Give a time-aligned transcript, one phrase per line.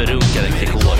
[0.00, 0.96] Superrunkaren Gregor.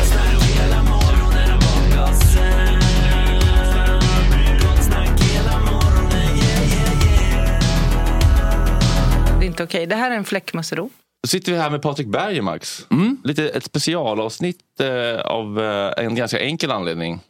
[9.38, 9.86] Det är inte okej.
[9.86, 10.90] Det här är en fläckmussero.
[11.22, 12.86] Då sitter vi här med Patrik Berg, Max.
[13.24, 17.20] Lite ett specialavsnitt eh, av eh, en ganska enkel anledning.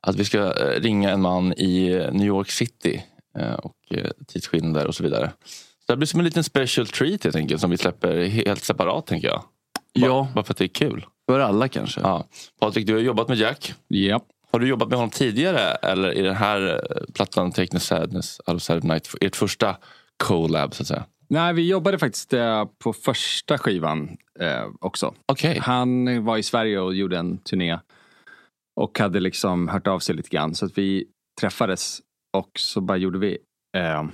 [0.00, 3.02] Att vi ska eh, ringa en man i eh, New York City
[3.38, 5.32] eh, och eh, tidsskillnader och så vidare.
[5.86, 9.06] Så det blir som en liten special treat helt enkelt som vi släpper helt separat
[9.06, 9.44] tänker jag.
[9.92, 10.28] Ja.
[10.34, 11.06] bara för att det är kul.
[11.30, 12.00] För alla kanske.
[12.00, 12.28] Ja.
[12.60, 13.74] Patrik, du har jobbat med Jack.
[13.88, 14.20] Ja.
[14.52, 18.40] Har du jobbat med honom tidigare eller är den här eh, plattan Take the Sadness
[18.46, 19.76] Out of Saturday Night ert första
[20.16, 21.04] collab så att säga?
[21.28, 25.14] Nej, vi jobbade faktiskt eh, på första skivan eh, också.
[25.26, 25.58] Okej.
[25.62, 27.78] Han var i Sverige och gjorde en turné.
[28.80, 30.54] Och hade liksom hört av sig lite grann.
[30.54, 31.06] Så att vi
[31.40, 32.00] träffades
[32.36, 33.38] och så bara gjorde vi
[33.76, 34.04] eh,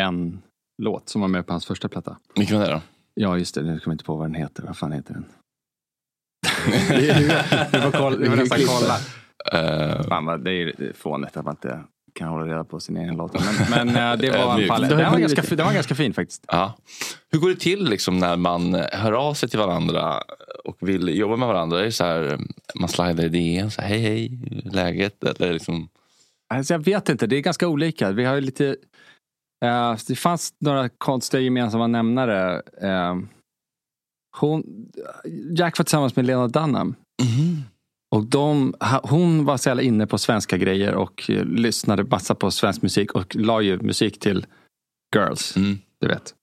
[0.00, 0.42] en
[0.82, 2.18] låt som var med på hans första platta.
[2.34, 2.80] Vilken var det då?
[3.20, 3.62] Ja, just det.
[3.62, 4.62] Nu kommer jag inte på vad den heter.
[4.62, 5.24] Vad fan heter den?
[7.72, 8.96] du får, kolla, du får nästan kolla.
[9.52, 11.84] Eh, Fan, vad, det är ju fånigt att man inte
[12.14, 13.32] kan hålla reda på sin egen låt.
[13.34, 14.60] Men, men eh, det var en.
[14.82, 16.44] Det Den var, ganska, den var ganska fin faktiskt.
[16.48, 16.74] Ja.
[17.30, 20.22] Hur går det till liksom när man hör av sig till varandra
[20.64, 21.80] och vill jobba med varandra?
[21.80, 22.38] Är det så här,
[22.74, 24.38] man slidar i DM, så här, hej hej,
[24.72, 25.24] läget?
[25.24, 25.88] Eller liksom,
[26.50, 28.10] Alltså, jag vet inte, det är ganska olika.
[28.10, 28.76] Vi har ju lite...
[29.64, 32.62] eh, det fanns några konstiga gemensamma nämnare.
[32.82, 33.16] Eh,
[34.36, 34.64] hon,
[35.56, 36.94] Jack var tillsammans med Lena Dunham.
[38.16, 42.50] Och de, hon var så jävla inne på svenska grejer och eh, lyssnade massa på
[42.50, 44.46] svensk musik och la ju musik till
[45.16, 45.54] Girls.
[46.00, 46.34] Du vet.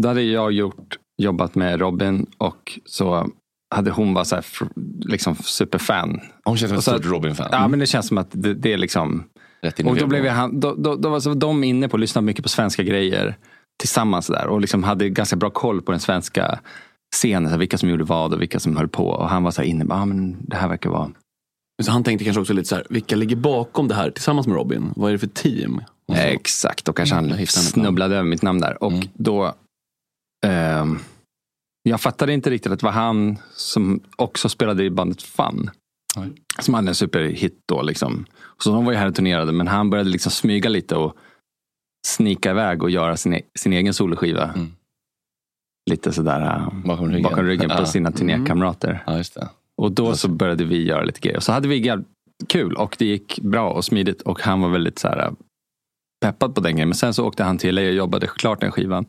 [0.00, 3.30] Då hade jag gjort, jobbat med Robin och så
[3.74, 6.20] hade hon varit så här, fr- liksom superfan.
[6.44, 7.48] Hon känns som ett stort Robin-fan.
[7.52, 9.24] Ja, men det känns som att det, det är liksom...
[9.66, 11.88] Rätt in i Och då, blev jag, han- då, då, då var så de inne
[11.88, 13.36] på att lyssna mycket på svenska grejer
[13.80, 16.58] tillsammans där och liksom hade ganska bra koll på den svenska
[17.16, 17.50] scenen.
[17.50, 19.06] Så vilka som gjorde vad och vilka som höll på.
[19.08, 21.10] Och han var så här inne, ah, men det här verkar vara...
[21.82, 24.56] Så han tänkte kanske också lite så här, vilka ligger bakom det här tillsammans med
[24.56, 24.92] Robin?
[24.96, 25.80] Vad är det för team?
[26.08, 28.82] Och så- Exakt, och kanske han Mm, snubblade över mitt namn där.
[28.84, 29.54] Och då...
[30.46, 30.98] ehm,
[31.82, 35.70] jag fattade inte riktigt att det var han som också spelade i bandet Fun.
[36.60, 37.82] Som hade en superhit då.
[37.82, 38.26] Liksom.
[38.64, 41.16] Så de var ju här och turnerade, men han började liksom smyga lite och
[42.06, 44.54] snika iväg och göra sin, e- sin egen soloskiva.
[45.90, 47.22] Lite sådär äh, Bakom ryggen.
[47.22, 47.86] bakom ryggen på Ja.
[47.86, 49.02] sina turnékamrater.
[49.06, 49.48] Ja, just det.
[49.82, 51.36] Och då så började vi göra lite grejer.
[51.36, 51.96] Och så hade vi
[52.48, 54.22] kul och det gick bra och smidigt.
[54.22, 55.32] Och han var väldigt så här äh,
[56.24, 56.88] peppad på den grejen.
[56.88, 59.06] Men sen så åkte han till LA och jobbade klart den skivan.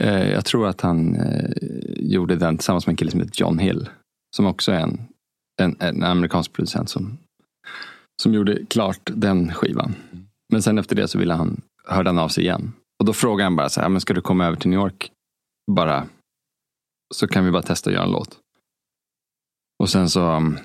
[0.00, 1.50] Eh, jag tror att han eh,
[1.96, 3.88] gjorde den tillsammans med en kille som heter John Hill.
[4.36, 5.00] Som också är en,
[5.62, 7.18] en, en amerikansk producent som,
[8.22, 9.94] som gjorde klart den skivan.
[10.52, 12.72] Men sen efter det så ville han, hörde han av sig igen.
[12.98, 15.10] Och då frågade han bara så här, men ska du komma över till New York?
[15.70, 16.06] Bara,
[17.14, 18.38] så kan vi bara testa att göra en låt.
[19.82, 20.58] Och sen så um,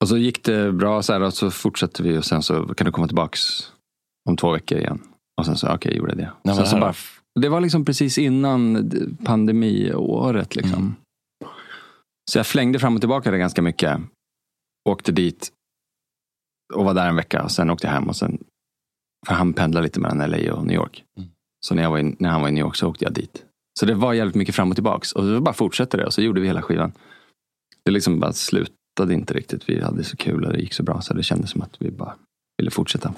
[0.00, 2.84] och så gick det bra så här, och så fortsatte vi och sen så kan
[2.84, 3.40] du komma tillbaks
[4.28, 5.02] om två veckor igen.
[5.40, 6.32] Och sen så, okej, jag gjorde det.
[6.42, 6.94] Var sen det så bara,
[7.40, 8.90] det var liksom precis innan
[9.24, 10.56] pandemiåret.
[10.56, 10.80] Liksom.
[10.80, 10.94] Mm.
[12.30, 14.00] Så jag flängde fram och tillbaka det ganska mycket.
[14.88, 15.52] Åkte dit
[16.74, 18.08] och var där en vecka och sen åkte jag hem.
[18.08, 18.38] Och sen,
[19.26, 21.04] för han pendlar lite mellan LA och New York.
[21.66, 23.44] Så när, jag var i, när han var i New York så åkte jag dit.
[23.80, 25.12] Så det var jävligt mycket fram och tillbaks.
[25.12, 26.92] Och så bara fortsatte det och så gjorde vi hela skivan.
[27.84, 29.68] Det liksom bara slutade inte riktigt.
[29.68, 31.90] Vi hade så kul och det gick så bra så det kändes som att vi
[31.90, 32.14] bara
[32.58, 33.14] ville fortsätta.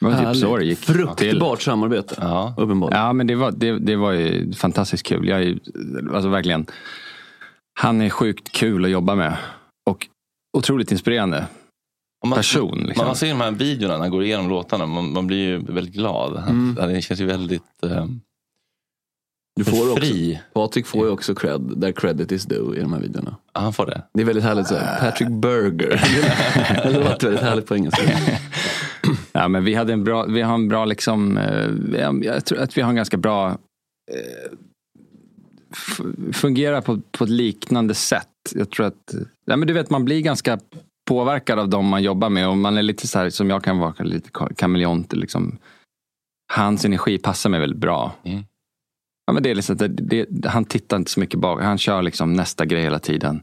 [0.00, 0.78] Det var typ så det gick.
[0.78, 2.14] Fruktbart samarbete.
[2.18, 2.54] Ja.
[2.56, 3.02] Uppenbarligen.
[3.02, 5.28] Ja, men det var, det, det var ju fantastiskt kul.
[5.28, 5.58] Jag är,
[6.14, 6.66] alltså verkligen,
[7.80, 9.36] han är sjukt kul att jobba med.
[9.90, 10.08] Och
[10.58, 11.46] otroligt inspirerande
[12.26, 12.84] man, person.
[12.86, 13.06] Liksom.
[13.06, 14.86] man ser de här videorna när han går igenom låtarna.
[14.86, 16.36] Man, man blir ju väldigt glad.
[16.48, 16.76] Mm.
[16.80, 18.06] han känns ju väldigt eh,
[19.56, 20.40] Du får också, fri.
[20.54, 23.36] Patrik får ju också cred, där credit is due i de här videorna.
[23.54, 24.02] Ja, han får det.
[24.14, 26.02] Det är väldigt härligt så här, Patrick Burger.
[26.92, 28.02] det låter väldigt härligt på engelska.
[29.32, 31.68] Ja, men vi, hade en bra, vi har en bra, liksom, eh,
[32.22, 33.48] jag- tror att vi har en ganska bra,
[34.12, 34.52] eh,
[36.32, 38.26] fungerar på, på ett liknande sätt.
[38.54, 39.14] Jag tror att,
[39.44, 40.58] ja, men du vet man blir ganska
[41.10, 43.78] påverkad av dem man jobbar med och man är lite så här som jag kan
[43.78, 45.12] vara, lite ka- kameleont.
[45.12, 45.58] Liksom.
[46.52, 48.12] Hans energi passar mig väldigt bra.
[48.24, 48.44] Mm.
[49.26, 52.02] Ja, men det är liksom, det, det, han tittar inte så mycket bak, han kör
[52.02, 53.42] liksom nästa grej hela tiden.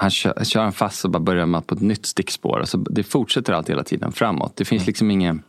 [0.00, 2.60] Han kör, kör han fast så bara börjar man på ett nytt stickspår.
[2.60, 4.56] Alltså, det fortsätter alltid hela tiden framåt.
[4.56, 5.42] Det finns liksom ingen...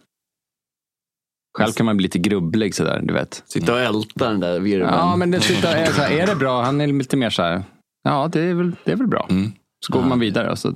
[1.57, 3.43] Själv kan man bli lite grubblig sådär, du vet.
[3.45, 4.93] Sitta och älta den där virveln.
[4.93, 6.61] Ja, men det sitter, är, här, är det bra?
[6.61, 7.63] Han är lite mer så här,
[8.03, 9.27] ja det är väl, det är väl bra.
[9.29, 9.51] Mm.
[9.85, 10.51] Så går man vidare.
[10.51, 10.75] Och så,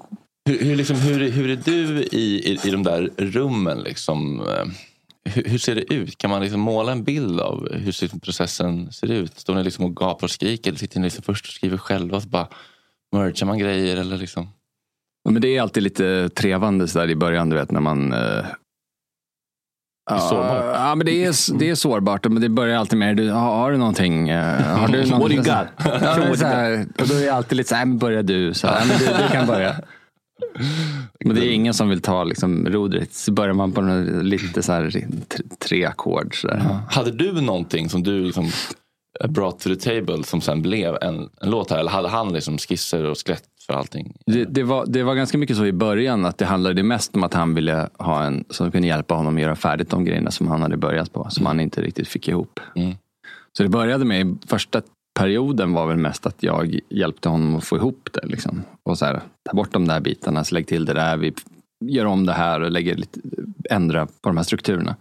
[0.49, 3.79] Hur, hur, liksom, hur, hur är du i, i, i de där rummen?
[3.79, 4.39] Liksom?
[4.39, 4.65] Eh,
[5.33, 6.17] Hur, hur ser det ut?
[6.17, 9.39] Kan man liksom måla en bild av hur processen ser ut?
[9.39, 10.69] Står ni liksom och gapar och skriker?
[10.69, 12.47] Eller sitter ni liksom först och skriver själva och så bara
[13.11, 13.97] mergar man grejer?
[13.97, 14.47] Eller liksom?
[15.23, 18.13] ja, men det är alltid lite trevande så där i början, du vet när man...
[18.13, 18.45] Eh,
[20.29, 20.75] sårbart.
[20.75, 22.25] Ja, men det är, det är sårbart.
[22.27, 24.29] Men det börjar alltid med, du, har, har du någonting?
[24.29, 25.67] eh, Har du någon, What do you got?
[26.01, 28.53] Ja, så här, och då är jag alltid lite så här, men börja du.
[28.53, 29.75] Så här, men du, du kan börja.
[31.25, 33.13] Men det är ingen som vill ta liksom, rodret.
[33.13, 35.07] Så börjar man på något, lite så här,
[35.59, 36.35] tre, ackord.
[36.43, 36.79] Där.
[36.89, 38.49] Hade du någonting som du liksom
[39.27, 41.79] brought to the table som sen blev en, en låt här?
[41.79, 44.15] Eller hade han liksom skisser och skelett för allting?
[44.25, 47.23] Det, det, var, det var ganska mycket så i början att det handlade mest om
[47.23, 50.47] att han ville ha en som kunde hjälpa honom att göra färdigt de grejerna som
[50.47, 51.27] han hade börjat på.
[51.29, 52.59] Som han inte riktigt fick ihop.
[52.75, 52.95] Mm.
[53.57, 54.81] Så det började med, första
[55.19, 58.27] perioden var väl mest att jag hjälpte honom att få ihop det.
[58.27, 58.63] Liksom.
[58.83, 61.33] Och så här, ta bort de där bitarna, så lägg till det där, vi
[61.85, 63.19] gör om det här och lägger lite,
[63.69, 64.95] ändra på de här strukturerna.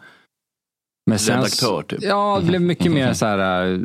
[1.10, 2.02] Men Redaktör, typ.
[2.02, 3.78] Ja, det blev mycket mer så här, äh,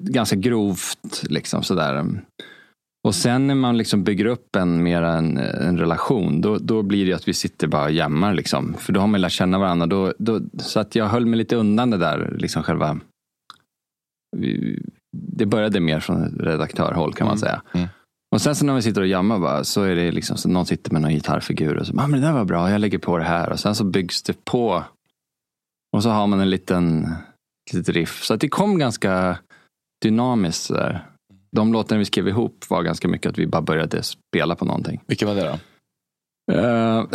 [0.00, 1.22] ganska grovt.
[1.22, 2.22] Liksom, så där.
[3.08, 7.06] Och sen när man liksom bygger upp en, mer en, en relation, då, då blir
[7.06, 8.34] det att vi sitter bara och jammar.
[8.34, 8.74] Liksom.
[8.78, 9.86] För då har man lärt känna varandra.
[9.86, 13.00] Då, då, så att jag höll mig lite undan det där, liksom själva...
[15.12, 17.62] Det började mer från redaktörhåll kan man säga.
[17.72, 17.88] Mm.
[18.34, 20.66] Och sen så när vi sitter och jammar bara, så är det liksom så någon
[20.66, 23.18] sitter med någon gitarrfigur och så, ah, men det där var bra, jag lägger på
[23.18, 23.50] det här.
[23.50, 24.84] Och sen så byggs det på.
[25.96, 27.14] Och så har man en liten
[27.72, 28.22] litet riff.
[28.22, 29.38] Så att det kom ganska
[30.02, 30.62] dynamiskt.
[30.62, 31.06] Så där.
[31.52, 35.00] De låtarna vi skrev ihop var ganska mycket att vi bara började spela på någonting.
[35.06, 35.58] Vilka var det då?
[36.52, 36.58] Uh,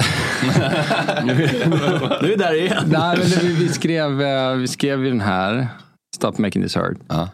[1.26, 2.84] Nu är vi där igen.
[2.88, 5.68] nej, men det, vi, vi, skrev, eh, vi skrev ju den här,
[6.16, 6.98] Stop Making This Hurt.
[7.08, 7.30] Ja.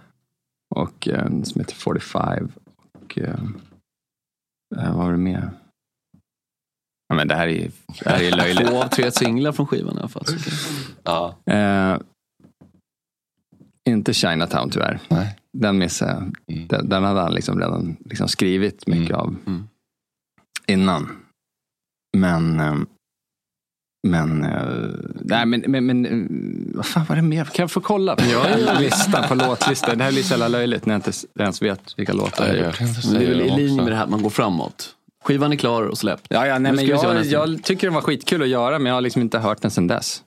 [0.76, 2.52] Och eh, en som heter 45.
[3.02, 3.30] Och eh,
[4.78, 5.50] eh, vad var det mer?
[7.08, 7.72] Ja, men det här är,
[8.04, 8.68] det här är löjligt.
[8.68, 10.25] Två av tre singlar från skivan i alla fall.
[11.04, 11.36] Ja.
[11.46, 12.00] Eh,
[13.90, 15.00] inte Chinatown tyvärr.
[15.10, 15.38] Nej.
[15.58, 16.22] Den missade jag.
[16.58, 16.68] Mm.
[16.68, 19.68] Den, den hade han liksom redan liksom skrivit mycket av Mm.
[20.68, 21.18] innan.
[22.18, 22.75] Men, eh,
[24.08, 24.62] men, eh,
[25.22, 27.46] nej, men, men, men eh, vad fan var det mer?
[27.46, 28.24] Kan jag få kolla på
[28.79, 29.98] listan, på låtlistan?
[29.98, 32.79] Det här blir så jävla löjligt när jag inte ens vet vilka låtar jag gjort.
[32.79, 34.96] Men det är väl i linje med det här, man går framåt.
[35.24, 36.25] Skivan är klar och släppt.
[36.29, 39.01] Ja, ja, nej, men jag, jag tycker den var skitkul att göra, men jag har
[39.01, 40.24] liksom inte hört den sedan dess.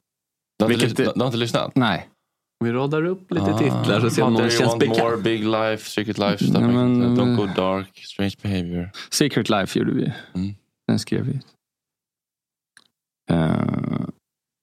[0.59, 1.73] Du har, inte, Vilket det- du har inte lyssnat?
[1.77, 2.09] Nej.
[2.65, 3.59] Vi radar upp lite Ah.
[3.59, 4.99] titlar så ser om någon känns want bekant.
[4.99, 7.19] more, Big Life, Secret Life, Nej, men-.
[7.19, 8.91] Don't Go Dark, Strange Behavior.
[9.11, 10.13] Secret Life gjorde vi.
[10.35, 10.55] Mm.
[10.89, 11.41] Den skrev vi.
[13.31, 14.07] Eh,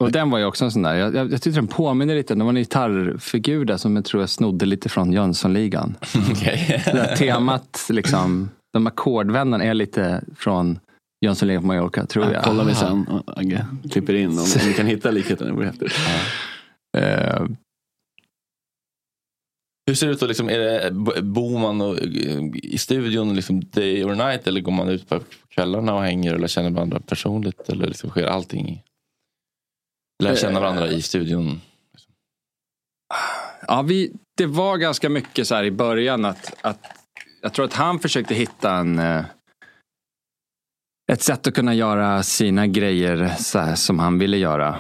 [0.04, 2.36] och den var ju också en sån där, jag, jag, jag tyckte den påminner lite,
[2.36, 5.98] det var en gitarrfigur där som jag tror jag snodde lite från Jönssonligan.
[6.44, 10.80] Det där temat, liksom, de ackordvännerna är lite från
[11.26, 12.44] Jönssonligan på Mallorca, tror jag.
[12.44, 15.48] Kollar vi sen, Agge klipper in om, om vi kan hitta likheten.
[15.48, 15.94] Det vore häftigt.
[16.98, 17.46] Eh,
[19.88, 20.26] Hur ser det ut då?
[20.26, 24.72] Liksom, är det bor man och, eh, i studion liksom day or night eller går
[24.72, 25.20] man ut på
[25.50, 27.70] kvällarna och hänger eller känner varandra personligt?
[27.70, 28.84] Eller liksom sker allting.
[30.24, 31.62] Lär känna varandra i studion?
[33.68, 36.80] Ja, vi, det var ganska mycket så här i början att, att
[37.42, 39.26] jag tror att han försökte hitta en, eh,
[41.12, 44.80] ett sätt att kunna göra sina grejer så här, som han ville göra.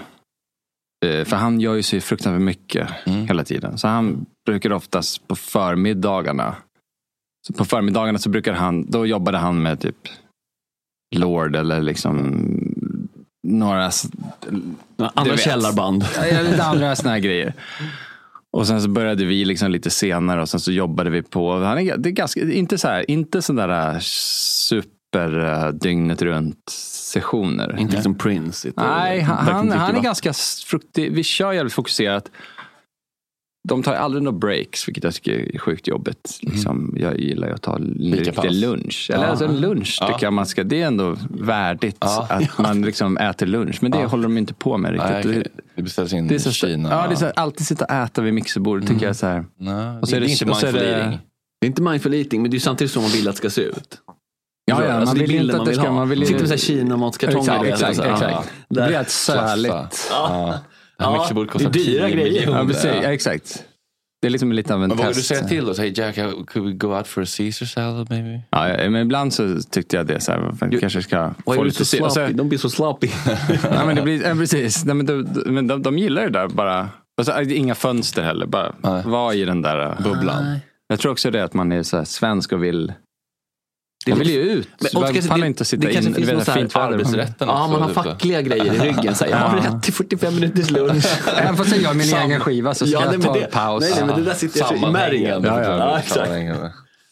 [1.05, 3.77] Eh, För han gör ju så fruktansvärt mycket hela tiden.
[3.77, 6.55] Så han brukar oftast på förmiddagarna.
[7.47, 9.97] Så på förmiddagarna så brukar han, då jobbade han med typ
[11.15, 12.45] Lord eller liksom
[13.47, 13.91] några
[14.97, 15.41] Andra vet.
[15.41, 16.05] källarband.
[16.43, 17.53] Lite andra såna här grejer.
[18.53, 21.79] Och sen så började vi liksom lite senare och sen så jobbade vi på, han
[21.79, 26.69] är, det är ganska, inte så här, inte sådana där super eh, dygnet runt
[27.13, 27.79] sessioner.
[27.79, 28.71] Inte liksom Prince.
[28.75, 30.33] Nej, han, han, han är ganska
[30.65, 31.11] fruktig.
[31.11, 32.31] Vi kör jävligt fokuserat.
[33.67, 36.39] De tar aldrig några breaks, vilket jag tycker är sjukt jobbigt.
[36.41, 38.45] Liksom, Jag gillar ju att ta en riktig pass.
[38.49, 39.09] lunch.
[39.13, 39.29] Eller Ja.
[39.29, 40.07] alltså en lunch Ja.
[40.07, 40.63] tycker jag man ska.
[40.63, 43.77] Det är ändå värdigt att man liksom äter lunch.
[43.81, 44.07] Men det Ja.
[44.07, 45.35] håller de inte på med riktigt.
[45.35, 45.47] Nej.
[45.75, 46.89] Det beställs in Det är i Kina.
[46.89, 49.27] Ja, det är så här, alltid sitta och äta vid mixerbordet tycker jag är så
[49.27, 49.45] här.
[49.57, 51.19] Nej, Och så är det är det- inte är mindful det- eating.
[51.61, 53.49] Det är inte mindful eating, men det är samtidigt så man vill att det ska
[53.49, 53.97] se ut.
[54.65, 55.91] Ja, ja, Alltså, man det är vill inte att det ska...
[55.91, 57.63] Man vill ju- Sitter med Kina-matskartonger.
[57.63, 58.13] Exakt, exakt, så här.
[58.13, 58.31] exakt.
[58.31, 58.43] Ja.
[58.69, 58.87] Det Där.
[58.87, 60.11] blir ett särligt.
[61.01, 61.13] Ja.
[61.19, 62.31] Mixerbordet kostar det är dyra 10 grejer.
[62.33, 62.59] miljoner.
[62.59, 62.85] Ja, precis.
[62.85, 63.63] Ja, exakt.
[64.21, 65.27] Det är liksom lite av en Men vågar du test.
[65.27, 65.73] säga till då?
[65.73, 66.15] Säg Jack,
[66.47, 68.41] could we go out for a Caesar salad maybe?
[68.49, 70.19] Ja, ja, men ibland så tyckte jag det.
[70.19, 72.01] Så här, man kanske ska Why få are you lite so se.
[72.01, 72.33] och så- sloppy?
[72.33, 73.09] Don't be so sloppy.
[73.71, 74.85] Nej, men det blir, ja, precis.
[74.85, 76.89] Nej, men de, de, men de, de gillar det där bara.
[77.19, 78.45] Och så, äh, inga fönster heller.
[78.45, 79.03] Bara Nej.
[79.05, 80.59] vara i den där äh, Bubblan.
[80.87, 82.93] Jag tror också det att man är så här svensk och vill.
[84.09, 84.67] Man vill ju ut.
[84.93, 86.15] Men, Oskar, pallar det- inte sitta det kanske in.
[86.15, 87.95] finns någon så här arbetsrätten Ja, man har typ.
[87.95, 89.15] fackliga grejer i ryggen.
[89.15, 91.05] Så här, jag har rätt till 45 minuters lunch.
[91.37, 93.51] Även fast jag gör min Sam- egen skiva så ska Ja, jag ta det- en
[93.51, 93.81] paus.
[93.83, 95.43] nej, nej, men det där sitter jag i märgen.
[95.43, 96.31] Ja, Ja, ja, exakt.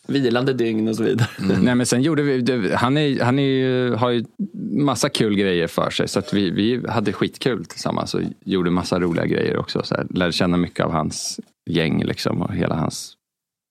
[0.07, 1.27] Vilande dygn och så vidare.
[1.61, 4.25] Nej, men sen gjorde vi, det, han, är, han är har ju
[4.71, 6.07] massa kul grejer för sig.
[6.07, 9.81] Så att vi, vi hade skitkul tillsammans och gjorde massa roliga grejer också.
[9.83, 13.13] Så här, lärde känna mycket av hans gäng liksom, och hela hans,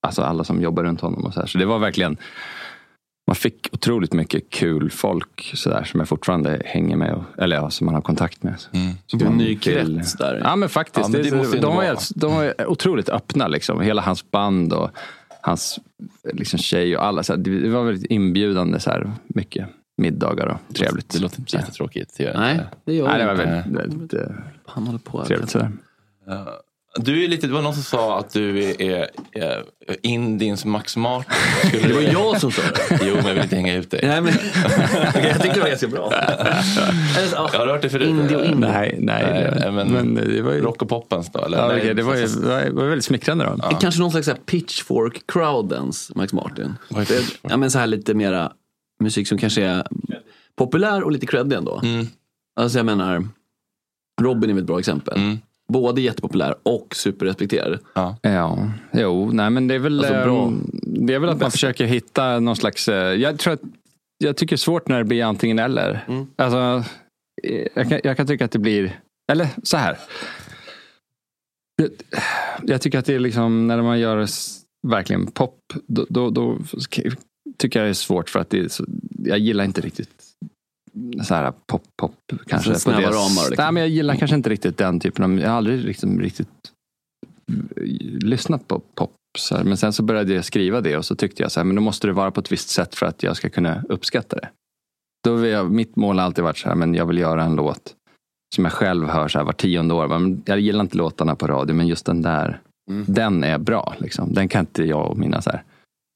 [0.07, 1.25] alltså alla som jobbar runt honom.
[1.25, 1.47] Och så, här.
[1.47, 2.17] så det var verkligen,
[3.29, 7.57] man fick otroligt mycket kul folk så där, som jag fortfarande hänger med, och, eller
[7.57, 8.55] ja, som man har kontakt med.
[8.73, 8.93] Mm.
[9.13, 10.41] Det är en man ny krets där.
[10.45, 11.09] Ja men faktiskt.
[11.09, 11.97] Ja, men det det, måste de, var, vara.
[12.15, 13.81] de var otroligt öppna liksom.
[13.81, 14.91] Hela hans band och
[15.41, 15.79] hans
[16.33, 17.23] liksom, tjej och alla.
[17.23, 18.81] Så det det var väldigt inbjudande.
[18.81, 21.09] Så här, mycket middagar och trevligt.
[21.11, 22.15] Det låter inte jättetråkigt.
[22.19, 23.65] Det Nej, det gör Nej, det var inte.
[23.71, 24.31] väldigt, väldigt
[24.67, 25.25] Han håller på.
[25.25, 25.51] trevligt.
[25.51, 25.73] Sådär.
[27.00, 29.64] Du är lite, det var någon som sa att du är, är, är
[30.02, 31.33] Indiens Max Martin.
[31.69, 32.99] Skulle Det var du- jag som sa det.
[33.02, 34.00] Jo, men jag vill inte hänga ut dig.
[34.02, 34.33] Nej, men,
[35.25, 36.12] jag tyckte det var ganska bra.
[36.12, 38.09] Ja, Jag har hört det förut.
[38.09, 38.71] Indie och indie.
[38.71, 39.26] Nej, nej.
[39.33, 40.61] Nej, det, men- men, det var ju...
[40.61, 41.45] Rock och poppens då?
[41.45, 41.59] Eller?
[41.59, 43.45] Ja, Nej, okej, det var ju det var, väldigt smickrande.
[43.45, 43.67] Då.
[43.69, 46.75] Är kanske någon slags pitchfork crowdens, Max Martin.
[46.88, 48.52] Det, ja, men så här lite mera
[49.00, 49.87] musik som kanske är
[50.57, 51.81] populär och lite creddig ändå.
[51.85, 52.07] Mm.
[52.61, 53.28] Alltså jag menar,
[54.21, 55.17] Robin är väl ett bra exempel.
[55.19, 55.38] Mm.
[55.73, 57.79] Både jättepopulär och superrespekterad.
[57.95, 60.47] Ja, jo, nej men det är väl, Alltså, bra.
[60.47, 63.61] ehm, det är väl att man försöker hitta någon slags, eh, jag tror att,
[64.25, 66.05] jag tycker det är svårt när det blir antingen eller.
[66.09, 66.27] Mm.
[66.37, 66.91] Alltså,
[67.43, 69.01] eh, jag kan, jag kan tycka att det blir,
[69.33, 69.99] eller så här.
[72.63, 74.27] Jag tycker att det är liksom när man gör
[74.87, 76.59] verkligen pop, då, då, då
[77.57, 78.85] tycker jag det är svårt för att det är så,
[79.25, 80.11] jag gillar inte riktigt
[81.25, 82.14] så här pop, pop
[82.47, 82.75] kanske.
[82.75, 83.55] Så snäva på det- ramar, liksom.
[83.59, 86.49] Nej, men jag gillar kanske inte riktigt den typen av, jag har aldrig liksom riktigt
[88.21, 89.12] lyssnat på pop.
[89.38, 89.64] Så här.
[89.64, 91.83] Men sen så började jag skriva det och så tyckte jag så här, men då
[91.83, 94.49] måste det vara på ett visst sätt för att jag ska kunna uppskatta det.
[95.25, 97.95] Då jag, mitt mål har alltid varit så här, men jag vill göra en låt
[98.55, 100.09] som jag själv hör så här var tionde år.
[100.09, 103.05] Men jag gillar inte låtarna på radio, men just den där, Mm.
[103.09, 103.95] den är bra.
[103.99, 104.35] Liksom.
[104.35, 105.62] Den kan inte jag och mina så här,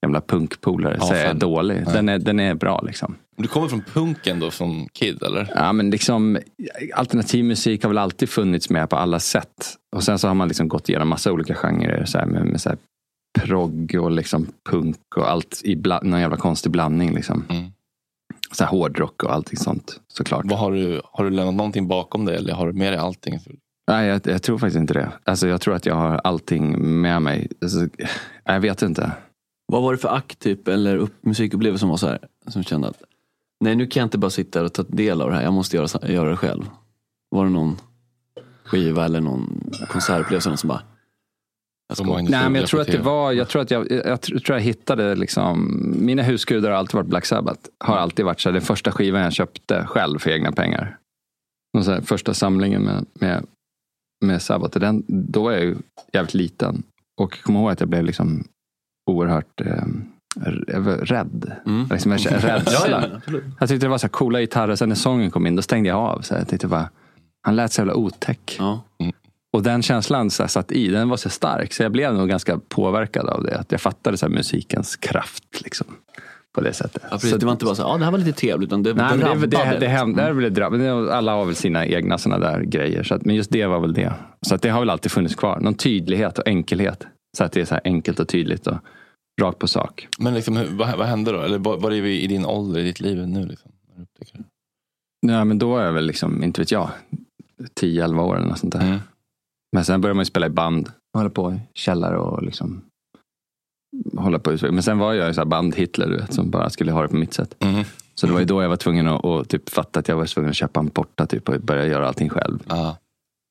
[0.07, 1.85] gamla punkpolare Ja, säga är dålig.
[1.85, 3.15] Den är, den är bra liksom.
[3.37, 5.53] Du kommer från punken då som kid eller?
[5.55, 6.39] Ja, men liksom,
[6.95, 9.77] alternativ musik har väl alltid funnits med på alla sätt.
[9.97, 12.05] Och sen så har man liksom gått igenom massa olika genrer.
[12.05, 12.79] Så här, med, med så här
[13.41, 17.15] progg och liksom punk och allt i bla- någon jävla konstig blandning.
[17.15, 17.45] Liksom.
[17.49, 17.73] Mm.
[18.53, 20.45] Så här hårdrock och allting sånt såklart.
[20.45, 23.39] Vad har, du, har du lämnat någonting bakom dig eller har du med dig allting?
[23.91, 25.13] Nej, jag, jag tror faktiskt inte det.
[25.25, 27.49] Alltså, jag tror att jag har allting med mig.
[27.63, 27.89] Alltså,
[28.45, 29.13] jag vet inte.
[29.67, 32.89] Vad var det för akt typ, eller upp, musikupplevelse som var så här, som kände
[32.89, 33.03] att
[33.63, 35.53] nej nu kan jag inte bara sitta här och ta del av det här, jag
[35.53, 36.71] måste göra, göra det själv.
[37.31, 37.77] Var det någon
[38.65, 40.83] skiva eller någon konsertupplevelse som bara
[41.89, 44.39] jag ska, Nej, men jag tror att det var, jag tror att jag, jag, tror-
[44.39, 47.61] tror jag hittade liksom, mina husgudar har alltid varit Black Sabbath.
[47.85, 50.99] Har alltid varit så här, den första skivan jag köpte själv för egna pengar.
[51.79, 53.47] Och så här, första samlingen med, med,
[54.25, 55.77] med Sabbath, den, då var jag ju
[56.13, 56.83] jävligt liten.
[57.21, 58.45] Och jag kommer ihåg att jag blev liksom
[59.11, 59.85] oerhört eh,
[61.03, 61.53] rädd.
[61.67, 61.87] Mm.
[61.91, 63.05] Liksom, rädsla.
[63.27, 63.33] Ja.
[63.61, 65.99] Jag tyckte det var så coola gitarrer, sen när sången kom in, då stängde jag
[65.99, 66.21] av.
[66.21, 66.89] Så jag tyckte bara,
[67.43, 68.57] han lät så jävla otäck.
[68.59, 68.85] Ja.
[69.53, 71.73] Och den känslan så satt i, den var så stark.
[71.73, 73.59] Så jag blev nog ganska påverkad av det.
[73.59, 75.45] Att jag fattade så musikens kraft.
[75.65, 75.87] Liksom,
[76.55, 77.03] på det sättet.
[77.11, 77.19] Ja.
[77.19, 79.19] Så- det var inte bara så ja det här var lite trevligt utan det, Nej,
[79.19, 80.15] det det, det, liksom.
[80.17, 83.03] det, det, det, drabb- alla har väl sina egna såna där grejer.
[83.03, 84.13] Så att, men just det var väl det.
[84.47, 85.61] Så att det har väl alltid funnits kvar.
[85.61, 87.07] Någon tydlighet och enkelhet.
[87.37, 88.77] Så att det är så enkelt och tydligt och
[89.41, 90.09] rakt på sak.
[90.19, 91.41] Men liksom, vad, vad hände då?
[91.41, 93.47] Eller var, är vi i din ålder, i ditt liv nu?
[93.47, 93.73] Liksom?
[93.97, 94.07] när
[95.23, 95.33] du?
[95.33, 96.91] Ja, men då är jag väl liksom, inte vet jag,
[97.81, 98.81] 10-11 år eller något sånt där.
[98.81, 98.99] Mm.
[99.73, 100.93] Men sen började man ju spela i band.
[101.19, 102.83] Hålla på i källare och liksom
[104.17, 104.57] hålla på.
[104.63, 107.09] Men sen var jag ju så här band-Hitler, du vet, som bara skulle ha det
[107.09, 107.55] på mitt sätt.
[107.65, 107.85] Mhm.
[108.15, 110.27] Så det var ju då jag var tvungen att och typ fatta att jag var
[110.27, 112.59] tvungen att köpa en porta typ, och börja göra allting själv.
[112.69, 112.97] Ja.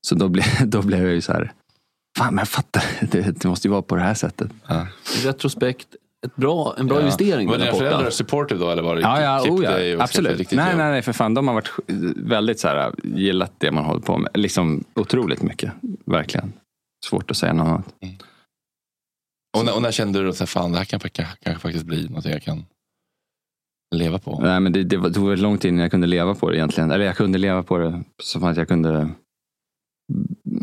[0.06, 1.52] Så då blev, då blev jag ju så här,
[2.18, 4.50] fan men jag fattar, det, det måste ju vara på det här sättet.
[5.22, 5.88] I retrospekt,
[6.26, 7.00] ett bra, en bra Ja.
[7.00, 7.48] investering.
[7.48, 8.70] Var dina föräldrar supportive då?
[8.70, 10.38] Eller var det Ja, ja, oh, ja absolut.
[10.38, 11.34] riktigt Nej, nej, nej, för fan.
[11.34, 11.70] De har varit
[12.16, 14.30] väldigt så här, gillat det man håller på med.
[14.34, 15.72] Liksom otroligt mycket,
[16.04, 16.52] verkligen.
[17.06, 17.94] Svårt att säga något annat.
[19.58, 22.08] Och, när, och när kände du att fan, det här kan, kan, kan faktiskt bli
[22.08, 22.64] något jag kan
[23.94, 24.40] leva på?
[24.42, 26.56] Nej, men det, det var- tog väldigt lång tid innan jag kunde leva på det
[26.56, 26.90] egentligen.
[26.90, 29.10] Eller jag kunde leva på det som att jag kunde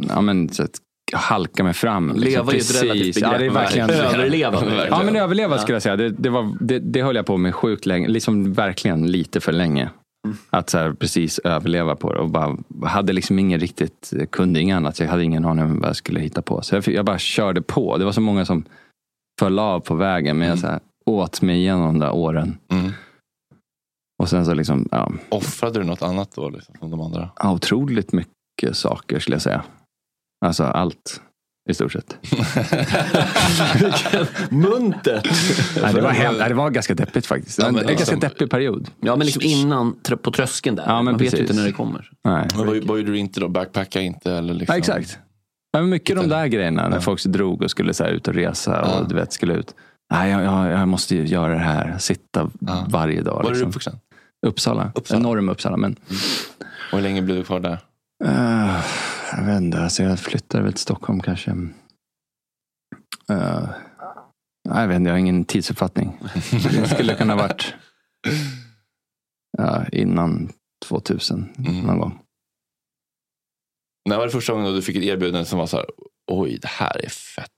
[0.09, 0.79] ja, men, så att,
[1.13, 2.07] halka mig fram.
[2.07, 2.23] liksom.
[2.23, 3.55] Leva är ju ett relativt Ja, det är begrepp.
[3.55, 4.87] verkligen, Överleva.
[4.89, 5.95] Ja, men överleva skulle jag säga.
[5.95, 8.07] Det, det, var, det, det höll jag på med sjukt länge.
[8.07, 9.89] Liksom verkligen lite för länge.
[10.27, 10.37] Mm.
[10.49, 12.19] Att så här, precis överleva på det.
[12.19, 14.99] Och bara, hade liksom ingen riktigt, kunde inget annat.
[14.99, 16.61] Jag hade ingen aning om vad jag skulle hitta på.
[16.61, 17.97] Så jag, jag bara körde på.
[17.97, 18.63] Det var så många som
[19.39, 20.37] föll av på vägen.
[20.37, 22.57] Men jag så här, åt mig igenom de där åren.
[22.71, 22.91] Mm.
[24.21, 26.49] Och sen så liksom, ja, Offrade du något annat då?
[26.49, 27.29] Liksom, som de andra?
[27.39, 29.63] ja, otroligt mycket saker skulle jag säga.
[30.45, 31.21] Alltså allt.
[31.69, 32.17] I stort sett.
[34.49, 35.29] Muntert!
[35.81, 37.57] Nej, det, var hem, nej, det var ganska deppigt faktiskt.
[37.57, 38.87] Det var Ja, en, men en ganska liksom- deppig period.
[39.01, 40.83] Ja men liksom innan, på tröskeln där.
[40.87, 41.39] Ja, men Man vet ju precis.
[41.39, 42.09] inte när det kommer.
[42.23, 42.47] Nej.
[42.55, 43.47] Men vad, vad gjorde du inte då?
[43.47, 44.31] Backpacka inte?
[44.33, 44.73] Eller liksom...
[44.73, 45.19] Ja, exakt.
[45.71, 47.01] Ja, men mycket de där grejerna när Ja.
[47.01, 49.05] folk drog och skulle så här, ut och resa och Ja.
[49.09, 49.75] du vet, skulle ut.
[50.11, 51.95] Nej, jag, jag, jag måste ju göra det här.
[51.99, 52.85] Sitta Ja.
[52.89, 53.33] varje dag.
[53.33, 53.67] Var är du Liksom.
[53.69, 53.93] uppvuxen?
[54.47, 54.91] Uppsala.
[54.95, 55.19] Uppsala.
[55.19, 55.77] Enorm Uppsala.
[55.77, 55.95] Men,
[56.91, 57.77] Och hur länge blev du kvar där?
[58.25, 58.81] eh,
[59.37, 61.51] jag vet inte, alltså jag flyttade väl till Stockholm kanske.
[63.31, 63.69] Uh,
[64.69, 66.19] jag vet inte, jag har ingen tidsuppfattning.
[66.51, 67.73] Det skulle kunna ha varit
[69.57, 70.49] ja, innan
[70.85, 71.81] 2000 Mm.
[71.81, 72.19] någon gång.
[74.09, 75.85] När var det första gången du fick ett erbjudande som var så här,
[76.31, 77.51] oj det här är fett.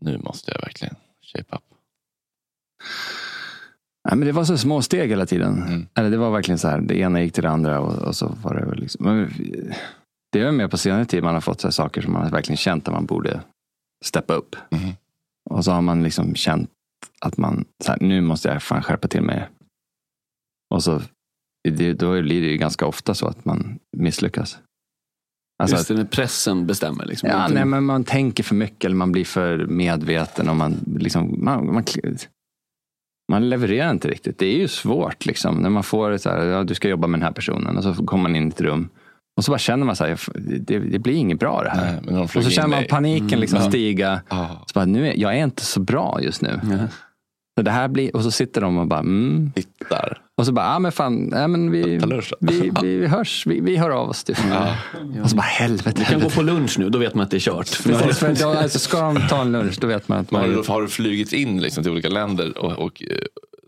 [0.00, 1.62] Nu måste jag verkligen shape up.
[4.08, 5.62] Nej, men det var så små steg hela tiden.
[5.62, 5.86] Mm.
[5.94, 8.28] Eller det var verkligen så här, det ena gick till det andra och, och så
[8.42, 9.04] var det väl liksom.
[9.04, 9.32] Men,
[10.32, 12.88] det är mer på senare tid man har fått så saker som man verkligen känt
[12.88, 13.40] att man borde
[14.04, 14.56] steppa upp.
[14.70, 14.92] Mhm.
[15.50, 16.70] Och så har man liksom känt
[17.20, 19.48] att man, så här, nu måste jag fan skärpa till mig.
[20.74, 21.02] Och så
[21.68, 24.58] det, då blir det ju ganska ofta så att man misslyckas.
[25.62, 27.06] Alltså Just det, när pressen bestämmer.
[27.06, 27.28] Liksom.
[27.28, 31.44] Ja, nej, men man tänker för mycket eller man blir för medveten och man, liksom,
[31.44, 31.84] man, man,
[33.32, 34.38] man levererar inte riktigt.
[34.38, 37.20] Det är ju svårt liksom, när man får så här, ja, du ska jobba med
[37.20, 38.88] den här personen och så kommer man in i ett rum
[39.38, 40.18] och så bara känner man så här,
[40.58, 41.92] det, det blir inget bra det här.
[41.92, 43.70] Nej, men de och så känner man paniken liksom Mm.
[43.70, 44.20] stiga.
[44.28, 44.46] Ah.
[44.46, 46.60] Så bara, nu är, jag är inte så bra just nu.
[47.58, 49.52] Så det här blir, och så sitter de och bara, mm.
[49.54, 50.20] Tittar.
[50.36, 52.20] Och så bara, ja men fan, nej, men vi, då.
[52.40, 54.24] vi, vi hörs, vi, vi hör av oss.
[54.24, 54.38] Typ.
[55.22, 55.90] Och så bara, helvete.
[55.96, 56.36] Du kan gå helvete.
[56.36, 57.84] på lunch nu, då vet man att det är kört.
[57.84, 60.50] Precis, för då, alltså, ska de ta en lunch, då vet man att har, man...
[60.50, 63.16] du, har du flugit in liksom, till olika länder och, och eh,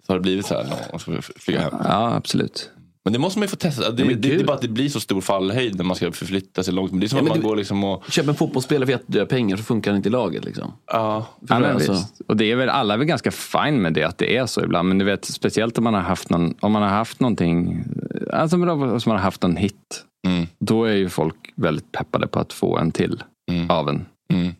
[0.06, 1.74] så har det blivit så här och så flyga hem?
[1.84, 2.70] Ja, absolut.
[3.10, 3.90] Men det måste man ju få testa.
[3.90, 6.62] Det, det, det, är bara att det blir så stor fallhöjd när man ska förflytta
[6.62, 6.90] sig långt.
[6.90, 8.04] Men det är som Ja, att man det- går liksom och...
[8.10, 10.44] Köp en fotbollsspelare för jättedyra pengar så funkar han inte i laget.
[10.44, 10.72] Liksom.
[10.86, 12.06] Ja, Ja, men alltså-.
[12.28, 14.64] Och det är väl, alla är väl ganska fine med det, att det är så
[14.64, 14.88] ibland.
[14.88, 17.84] Men du vet, speciellt om man har haft, någon, om man har haft någonting,
[18.32, 20.04] alltså om man har haft någon hit.
[20.26, 20.46] Mm.
[20.58, 23.70] Då är ju folk väldigt peppade på att få en till Mm.
[23.70, 24.06] av en.
[24.32, 24.52] Mm.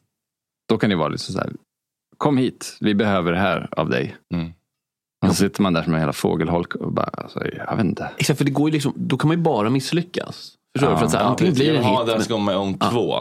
[0.69, 1.51] Då kan det vara lite så här,
[2.17, 4.17] kom hit, vi behöver det här av dig.
[4.35, 4.53] Mm.
[5.27, 8.11] Och så sitter man där som en hela fågelholk och bara, alltså, jag vet inte.
[8.17, 10.53] Exakt, för det går ju liksom, då kan man ju bara misslyckas.
[10.79, 10.95] Förstår du?
[10.95, 10.99] Ja.
[10.99, 12.07] För att så här, antingen blir det en Ja, hit.
[12.07, 12.91] där men- ska om Ja.
[12.91, 13.15] två.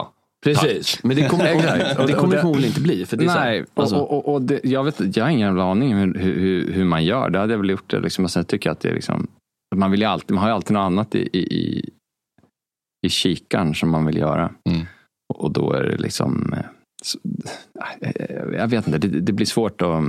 [0.44, 1.54] Precis, men det kommer,
[2.00, 3.06] och, det kommer förmodligen inte bli.
[3.06, 5.30] För det är så här, Nej, alltså, och, och, och det, jag, vet, jag har
[5.30, 7.30] ingen jävla aning hur, hur, hur man gör.
[7.30, 8.00] Det hade jag väl gjort det.
[8.00, 8.24] Liksom.
[8.24, 9.26] Och sen tycker jag att det är liksom,
[9.76, 11.90] man, vill ju alltid, man har ju alltid något annat i, i, i,
[13.06, 14.52] i kikaren som man vill göra.
[14.70, 14.86] Mm.
[15.32, 16.54] Och, och då är det liksom,
[17.02, 17.18] så,
[18.00, 20.02] eh, jag vet inte, det, det blir svårt att,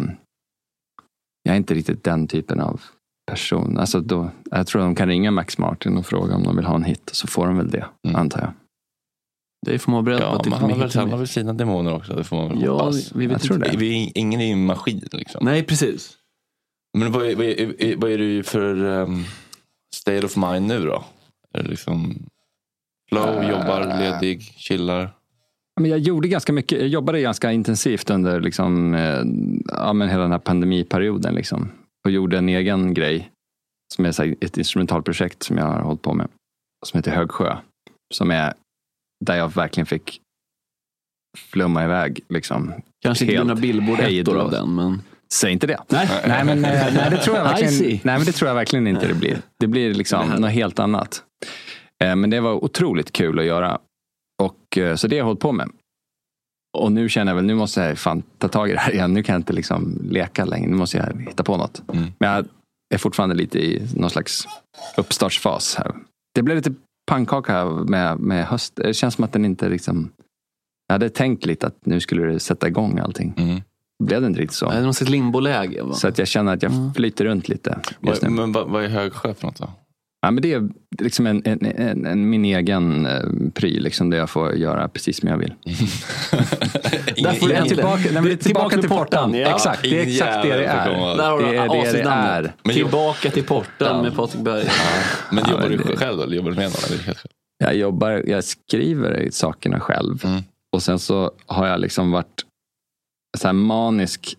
[1.43, 2.82] jag är inte riktigt den typen av
[3.32, 3.77] person.
[3.77, 6.75] Alltså då, jag tror de kan ringa Max Martin och fråga om de vill ha
[6.75, 7.10] en hit.
[7.13, 8.15] Så får de väl det, Mm.
[8.15, 8.51] antar jag.
[9.65, 11.17] det får man vara beredd på Ja, att det men han har väl, han har
[11.17, 12.13] väl sina demoner också.
[12.13, 13.12] Det får man väl Ja, hoppas.
[13.15, 13.69] vi vet Jag inte.
[13.71, 13.77] det.
[13.77, 15.08] Vi, är- ingen är ju en maskin.
[15.12, 15.45] Liksom.
[15.45, 16.17] Nej, precis.
[16.97, 19.23] Men vad är, vad, är, vad är du för um,
[19.95, 21.04] state of mind nu då?
[21.54, 22.15] Är det liksom
[23.10, 23.49] flow, Eh.
[23.49, 25.10] jobbar, ledig, chillar?
[25.81, 29.21] Men jag gjorde ganska mycket, jag jobbade ganska intensivt under liksom, eh,
[29.77, 31.35] ja, men hela den här pandemiperioden.
[31.35, 31.71] Liksom,
[32.05, 33.31] och gjorde en egen grej
[33.93, 36.27] som är här, ett instrumentalprojekt som jag har hållit på med.
[36.85, 37.57] Som heter Högsjö.
[38.13, 38.53] Som är
[39.25, 40.21] där jag verkligen fick
[41.37, 42.19] flumma iväg.
[42.29, 45.01] Liksom, Kanske inte några Billboard-ettor av den, men...
[45.33, 45.79] Säg inte det.
[45.87, 46.09] Nej.
[46.27, 49.07] nej, men, eh, nej, det tror jag verkligen, nej, men det tror jag verkligen inte
[49.07, 49.41] det blir.
[49.59, 51.23] Det blir liksom Det något helt annat.
[52.03, 53.79] Eh, Men det var otroligt kul att göra.
[54.41, 55.69] Och, eh, så det har jag hållit på med.
[56.77, 59.13] Och nu känner jag väl, nu måste jag fan ta tag i det här igen.
[59.13, 60.69] Nu kan jag inte liksom leka längre.
[60.69, 61.82] Nu måste jag hitta på något.
[61.88, 62.45] Men jag
[62.93, 64.47] är fortfarande lite i någon slags
[64.97, 65.95] uppstartsfas här.
[66.36, 66.73] Det blev lite
[67.08, 68.73] pannkaka här med, med höst.
[68.75, 70.12] Det känns som att den inte liksom...
[70.88, 73.34] Jag hade tänkt lite att nu skulle det sätta igång allting.
[73.99, 74.69] Det blev det inte riktigt så.
[74.69, 75.84] Det är något slags limboläge.
[75.84, 75.93] va?
[75.93, 78.30] Så att jag känner att jag flyter runt lite just nu.
[78.30, 79.69] Men vad, vad är Högsjö för något då?
[80.21, 83.21] Ja, men det är liksom en, en, en, en, min egen eh,
[83.53, 85.53] pryl, liksom, där jag får göra precis som jag vill.
[87.15, 89.34] Där får du tillbaka, nej, men är tillbaka till portan.
[89.34, 89.55] Ja.
[89.55, 90.93] Exakt, det är exakt det det är.
[90.93, 91.13] komma.
[91.15, 92.53] Där har Det du är det det är.
[92.63, 94.67] Men Tillbaka till portan med Patrik Berg.
[95.31, 96.23] Men Ja, jobbar du det- själv då?
[96.23, 97.15] Eller jobbar du med någon?
[97.57, 100.25] Jag jobbar, jag skriver sakerna själv.
[100.25, 100.41] Mm.
[100.75, 102.45] Och sen så har jag liksom varit
[103.38, 104.36] så här manisk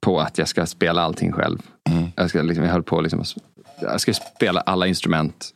[0.00, 1.58] på att jag ska spela allting själv.
[1.90, 2.04] Mm.
[2.16, 3.34] Jag, ska liksom, jag höll på liksom, att-
[3.84, 5.50] jag ska spela alla instrument.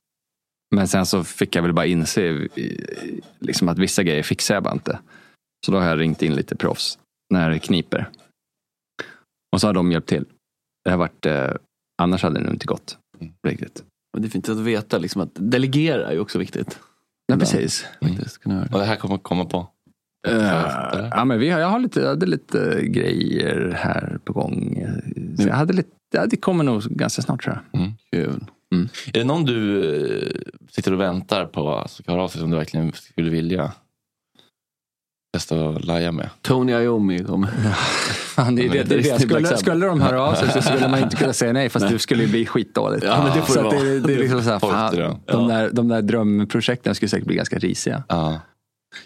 [0.75, 4.63] Men sen så fick jag väl bara inse i- liksom att vissa grejer fixar jag
[4.63, 4.99] bara inte.
[5.67, 6.99] Så då har jag ringt in lite proffs
[7.35, 8.11] när det kniper.
[9.53, 10.25] Och så har de hjälpt till.
[10.85, 11.51] Det har varit, eh,
[12.03, 12.99] annars hade det nog inte gått.
[13.21, 13.33] Mm.
[13.49, 13.85] Riktigt.
[14.13, 16.79] Men det är fint att veta liksom, att delegera är ju också viktigt.
[17.27, 17.87] Ja, precis.
[18.45, 18.63] Göra.
[18.73, 19.69] Och det här kommer komma på?
[20.29, 24.87] Eh, ja, men vi har, jag har lite, jag hade lite grejer här på gång.
[25.39, 27.93] Så jag hade lite, ja, det kommer nog ganska snart tror jag.
[28.13, 28.45] Kul.
[29.07, 30.29] Är det någon du eh,
[30.71, 33.73] sitter och väntar på som ska höra av sig som du verkligen skulle vilja
[35.33, 36.31] testa att laja med?
[36.43, 37.51] Tony Iommi kommer.
[38.39, 38.97] Fan, det är det, det, är det.
[38.97, 41.89] Disney Black Skulle, de höra av sig så skulle man inte kunna säga nej fast
[41.89, 43.05] det skulle ju bli skitdåligt.
[43.05, 45.71] Ja, men det får så det det, det är liksom så här, fan, de, där,
[45.73, 48.03] de där drömprojekten skulle säkert bli ganska risiga.
[48.09, 48.41] Ja.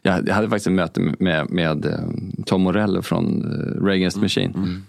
[0.02, 1.98] Jag, hade faktiskt ett möte med, med eh,
[2.46, 3.42] Tom Morello från
[3.84, 4.54] Ray Against the Machine.
[4.54, 4.82] Mm.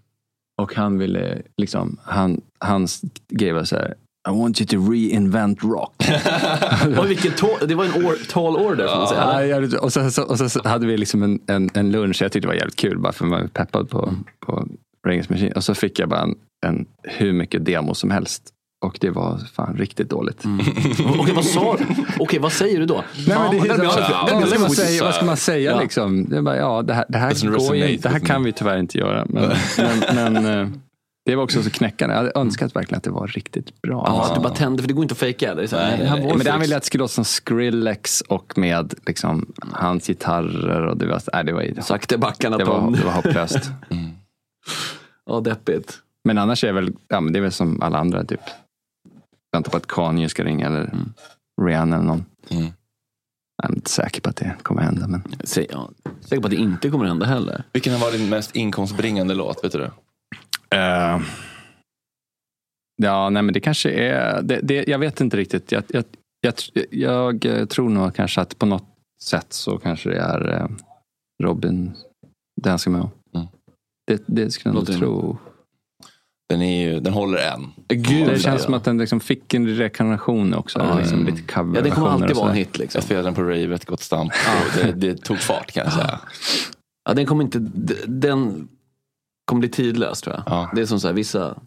[0.61, 3.93] Och han ville, liksom, han, hans grej var så här,
[4.29, 5.95] I want you to reinvent rock.
[7.01, 9.45] Oj, vilken tå- det var en or- tall order får man säga.
[9.45, 12.47] Ja, och, så, så, och så hade vi liksom en, en, en lunch, jag tyckte
[12.47, 14.13] det var jävligt kul bara för man var peppad på,
[14.45, 14.67] på
[15.07, 15.51] the Machine.
[15.55, 16.35] Och så fick jag bara en,
[16.65, 18.43] en, hur mycket demo som helst.
[18.83, 20.43] Och det var fan riktigt dåligt.
[21.19, 21.85] Okej, vad sa du?
[22.19, 23.03] Okej, vad säger du då?
[23.27, 23.77] Nej, men det,
[24.33, 25.79] vad- ska man säga, vad ska man säga Ja.
[25.81, 26.25] liksom?
[26.29, 28.97] Det, bara, ja, det här, det här, går ju, det här kan vi tyvärr inte
[28.97, 29.25] göra.
[29.29, 30.67] Men, men, men eh,
[31.25, 32.15] det var också så knäckande.
[32.15, 34.03] Jag hade önskat verkligen att det var riktigt bra.
[34.07, 34.33] Ja, alltså.
[34.35, 35.51] du bara tänder, för det går inte att fejka.
[35.51, 35.67] eller?
[35.67, 37.13] Så här, Nej, det nej, var Ja, men det han ville att det skulle låta
[37.13, 40.85] som Skrillex och med liksom, hans gitarrer.
[40.87, 43.59] Och det var, nej, det var, Sakta backarna det var, det var hopplöst.
[45.25, 45.99] Ja, deppigt.
[46.23, 48.23] Men annars är det väl, ja, men det är väl som alla andra.
[48.23, 48.39] Typ.
[49.53, 50.93] Vänta på att Kanye ska ringa eller
[51.61, 52.25] Rihanna eller någon.
[52.49, 52.65] Mm.
[53.57, 55.07] Jag är inte säker på att det kommer hända.
[55.07, 55.23] Men...
[55.43, 55.89] Säg, ja,
[56.21, 57.63] säker på att det inte kommer hända heller.
[57.73, 59.63] Vilken har varit din mest inkomstbringande låt?
[59.63, 59.91] Vet du det?
[60.77, 61.21] Eh,
[62.95, 65.71] ja, nej men det kanske är, det, det, jag vet inte riktigt.
[65.71, 66.03] Jag, jag,
[66.89, 68.87] jag, jag, tror nog kanske att på något
[69.23, 70.67] sätt så kanske det är eh,
[71.43, 71.93] Robin
[72.61, 73.09] Dancing med.
[73.35, 73.47] Mm.
[74.07, 75.37] Det, det skulle jag nog tro.
[76.49, 77.71] Den, är ju, den håller än.
[77.87, 78.57] Gud, Det känns ja.
[78.57, 80.79] som att den liksom fick en rekarnation också.
[80.79, 81.35] Ja, liksom mm.
[81.35, 82.77] lite cover Ja, det kommer alltid vara en hit.
[82.77, 82.99] Liksom.
[82.99, 84.33] Jag spelade den på ravet, Gott Stamp.
[84.75, 86.19] Det, det tog fart kan jag säga.
[87.05, 87.59] Ja, den kommer inte...
[88.05, 88.67] Den
[89.45, 90.43] kommer bli tidlös tror jag.
[90.45, 90.69] Ja.
[90.75, 91.57] Det är som så här, vissa...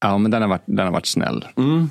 [0.00, 1.44] Ja, men den har varit, den har varit snäll.
[1.56, 1.90] Mm.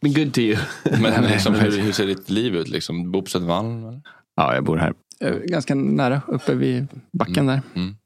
[0.00, 0.58] Good to you.
[1.02, 2.68] Men liksom, hur, hur ser ditt liv ut?
[2.68, 3.12] Liksom?
[3.12, 4.02] Bor på Södermalm?
[4.36, 4.94] Ja, jag bor här.
[5.24, 7.62] Eh, Ganska nära, uppe vid backen där.
[7.74, 7.96] Mm.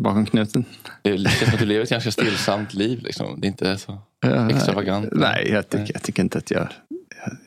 [0.00, 0.64] Bakom knuten.
[1.02, 3.02] Det känns som att du lever ett ganska stillsamt liv.
[3.02, 3.40] Liksom.
[3.40, 3.98] Det är inte så
[4.50, 5.08] extravagant.
[5.12, 6.68] Nej, jag tycker, jag tycker inte att jag...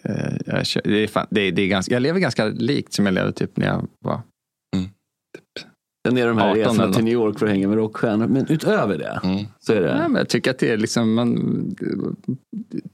[0.04, 2.94] jag, jag, jag det är fan, det är, det är ganska, jag lever ganska likt
[2.94, 4.22] som jag levde typ när jag var...
[6.08, 7.04] Sen är de här 18 resorna till.
[7.04, 8.28] New York för att hänga med rockstjärnor.
[8.28, 9.46] Men utöver det Mm.
[9.60, 9.88] så är det...
[9.88, 11.14] Ja, men jag tycker att det är liksom...
[11.14, 11.76] Man,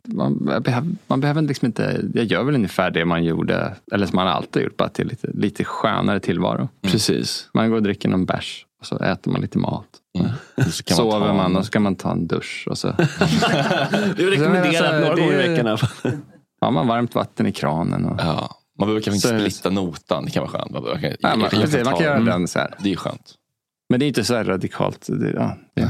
[0.08, 2.02] man, behöver, man behöver liksom inte...
[2.14, 5.28] Jag gör väl ungefär det man gjorde, eller som man alltid gjort, bara till lite,
[5.34, 6.70] lite skönare tillvaro.
[6.82, 7.50] Precis.
[7.54, 9.86] Man går och dricker någon bärs och så äter man lite mat.
[10.20, 10.32] Mm.
[10.72, 12.68] Så kan Sover man en- och så kan man ta en dusch.
[12.70, 13.04] Och så Det
[14.24, 15.68] är rekommenderat några det- gånger i veckan.
[16.62, 18.06] har man varmt vatten i kranen.
[18.06, 18.56] Och, Ja.
[18.80, 20.26] Man behöver kanske Så- inte splitta notan.
[20.26, 20.72] Det kan vara skönt.
[20.72, 22.26] Man, behöver- ja, man, kan precis, man kan göra den.
[22.26, 22.76] den så här.
[22.80, 23.34] Det är skönt.
[23.90, 25.06] Men det är inte så här radikalt.
[25.10, 25.90] Det, ja, det,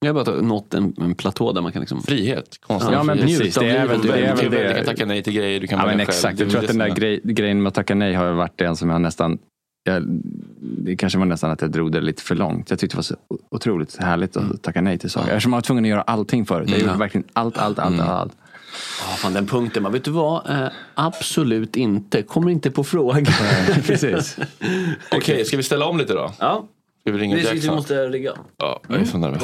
[0.00, 2.02] Jag har bara nått en, en platå där man kan liksom...
[2.02, 2.58] Frihet.
[2.66, 3.54] Konstant Ja, men precis.
[3.54, 4.26] Det är väl Du, det.
[4.26, 4.36] Är
[4.68, 5.60] du kan tacka nej till grejer.
[5.60, 6.40] Du kan Ja, men exakt.
[6.40, 8.90] Jag tror att den där grej, grejen med att tacka nej har varit en som
[8.90, 9.38] jag nästan
[9.86, 10.02] jag,
[10.60, 12.70] det kanske var nästan att jag drog det lite för långt.
[12.70, 13.16] Jag tyckte det var så
[13.50, 15.28] otroligt härligt att tacka nej till saker.
[15.28, 16.68] Eftersom man var tvungen att göra allting förut.
[16.68, 16.86] Jag Mm.
[16.88, 18.08] gjorde verkligen allt, allt, allt, Mm.
[18.08, 18.32] allt.
[19.00, 20.50] Ja, fan, den punkten, man vet du vad?
[20.50, 22.22] Eh, absolut inte.
[22.22, 23.32] Kommer inte på fråga.
[23.86, 24.36] Precis.
[25.12, 26.32] Okej, ska vi ställa om lite då?
[26.38, 26.64] Ja.
[27.00, 27.74] Ska vi ringa Vi, vi Jackson?
[27.74, 28.32] måste rigga.
[28.56, 29.42] Ja, jag är så nervös.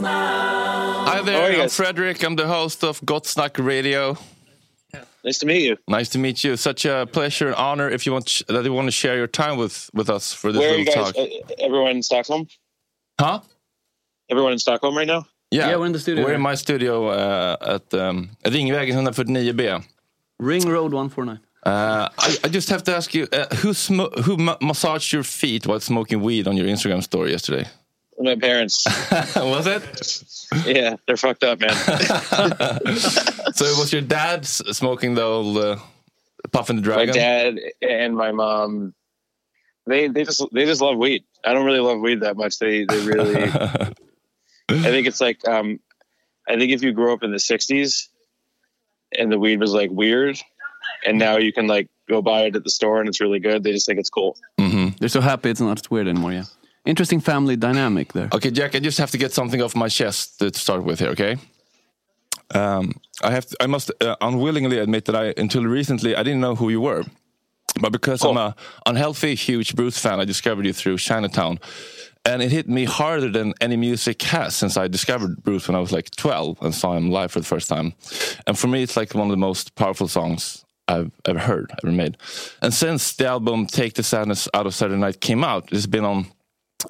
[0.00, 2.22] Hi there, I'm Frederick.
[2.24, 4.16] I'm the host of Gottsnack Radio.
[5.24, 5.76] Nice to meet you.
[5.88, 6.56] Nice to meet you.
[6.56, 9.56] Such a pleasure and honor if you want that you want to share your time
[9.58, 11.12] with with us for this Where are you little guys?
[11.12, 11.50] talk.
[11.50, 12.46] Uh, everyone in Stockholm?
[13.20, 13.40] Huh?
[14.30, 15.26] Everyone in Stockholm right now?
[15.50, 16.36] Yeah, Yeah, we're in the studio We're here.
[16.36, 19.84] in my studio uh, at um, Ringvägen 149B.
[20.38, 21.40] Ring Road 149.
[21.66, 25.24] Uh, I, I just have to ask you, uh, who smo- who ma- massaged your
[25.24, 27.66] feet while smoking weed on your Instagram story yesterday?
[28.20, 28.86] My parents.
[29.36, 29.82] Was it?
[30.66, 31.70] yeah, they're fucked up, man.
[33.52, 35.76] So it was your dad smoking the old uh,
[36.52, 38.94] Puff and the my dad and my mom,
[39.86, 41.24] they they just they just love weed.
[41.44, 42.58] I don't really love weed that much.
[42.58, 43.42] They they really.
[44.68, 45.80] I think it's like um,
[46.48, 48.08] I think if you grew up in the '60s,
[49.18, 50.40] and the weed was like weird,
[51.04, 53.62] and now you can like go buy it at the store and it's really good.
[53.62, 54.36] They just think it's cool.
[54.58, 54.96] Mm -hmm.
[54.98, 56.46] They're so happy it's not weird anymore, yeah.
[56.84, 58.28] Interesting family dynamic there.
[58.32, 61.10] Okay, Jack, I just have to get something off my chest to start with here,
[61.10, 61.36] okay?
[62.54, 63.46] Um, I have.
[63.46, 66.80] To, I must uh, unwillingly admit that I, until recently, I didn't know who you
[66.80, 67.04] were.
[67.80, 71.60] But because I'm a unhealthy, huge Bruce fan, I discovered you through Chinatown,
[72.24, 75.80] and it hit me harder than any music has since I discovered Bruce when I
[75.80, 77.94] was like 12 and saw him live for the first time.
[78.46, 81.92] And for me, it's like one of the most powerful songs I've ever heard, ever
[81.92, 82.16] made.
[82.60, 86.04] And since the album "Take the Sadness Out of Saturday Night" came out, it's been
[86.04, 86.26] on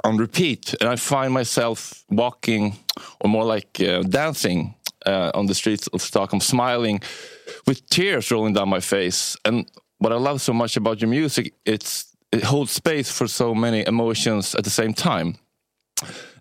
[0.04, 2.76] on repeat, and I find myself walking,
[3.20, 4.74] or more like uh, dancing,
[5.06, 7.00] uh, on the streets of Stockholm, smiling,
[7.66, 9.36] with tears rolling down my face.
[9.44, 13.54] And what I love so much about your music, it's it holds space for so
[13.54, 15.36] many emotions at the same time.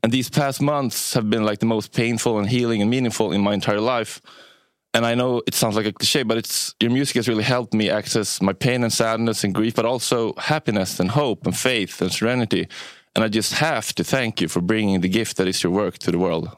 [0.03, 3.41] And these past months have been like the most painful and healing and meaningful in
[3.41, 4.21] my entire life.
[4.93, 7.73] And I know it sounds like a cliche, but it's your music has really helped
[7.73, 12.01] me access my pain and sadness and grief, but also happiness and hope and faith
[12.01, 12.67] and serenity.
[13.19, 15.97] And I just have to thank you for bringing the gift that is your work
[15.97, 16.55] to the world.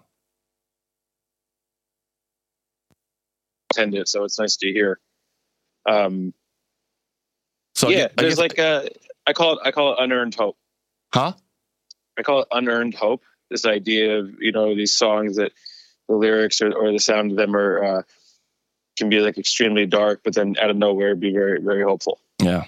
[3.71, 4.99] Attend it, so it's nice to hear.
[5.89, 6.35] Um,
[7.73, 8.89] So I yeah, I there's get- like a
[9.25, 10.55] I call it I call it unearned hope.
[11.11, 11.33] Huh?
[12.15, 13.23] I call it unearned hope.
[13.49, 15.53] This idea of you know these songs that
[16.07, 18.01] the lyrics or, or the sound of them are uh,
[18.97, 22.19] can be like extremely dark, but then out of nowhere be very very hopeful.
[22.39, 22.65] Yeah.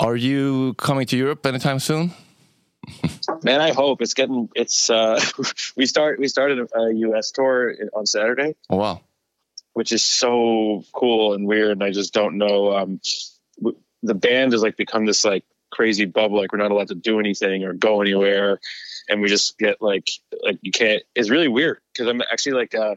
[0.00, 2.12] Are you coming to Europe anytime soon?
[3.42, 4.88] Man, I hope it's getting it's.
[4.90, 5.20] uh
[5.76, 7.30] We start we started a, U.S.
[7.32, 9.00] tour on Saturday, Oh, wow.
[9.74, 12.76] which is so cool and weird, and I just don't know.
[12.76, 13.00] Um,
[13.58, 16.94] w- the band has like become this like crazy bubble, like we're not allowed to
[16.94, 18.60] do anything or go anywhere,
[19.08, 20.08] and we just get like
[20.42, 21.02] like you can't.
[21.14, 22.94] It's really weird because I'm actually like uh,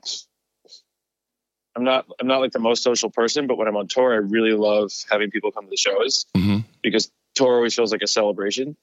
[1.75, 4.17] I'm not I'm not like the most social person, but when I'm on tour, I
[4.17, 6.65] really love having people come to the shows Mhm.
[6.81, 8.75] because tour always feels like a celebration.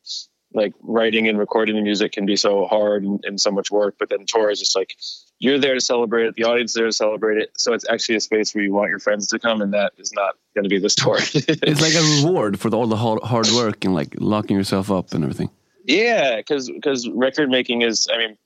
[0.56, 3.96] Like writing and recording the music can be so hard and, and so much work,
[3.98, 4.96] but then tour is just like
[5.38, 7.50] you're there to celebrate it, the audience is there to celebrate it.
[7.58, 10.12] So it's actually a space where you want your friends to come, and that is
[10.12, 11.18] not going to be this tour.
[11.18, 15.12] It's like a reward for all the hard, hard work and like locking yourself up
[15.12, 15.50] and everything.
[15.84, 18.08] Yeah, because record making is.
[18.12, 18.36] I mean,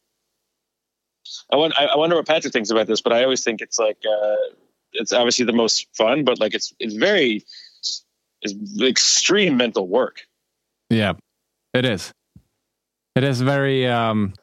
[1.51, 3.79] I, want, I I wonder what Patrick thinks about this, but I always think it's
[3.79, 4.37] like uh,
[4.93, 7.45] it's obviously the most fun, but like it's it's very
[8.43, 10.23] it's extreme mental work.
[10.91, 11.15] Yeah,
[11.75, 12.13] it is.
[13.17, 13.87] It is very.
[13.87, 14.35] Um,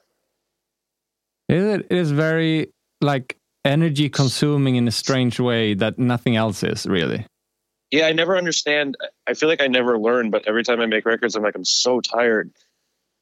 [1.50, 6.86] it, it is very like energy consuming in a strange way that nothing else is
[6.86, 7.26] really.
[7.92, 8.98] Yeah, I never understand.
[9.26, 11.66] I feel like I never learn, but every time I make records, I'm like I'm
[11.66, 12.52] so tired.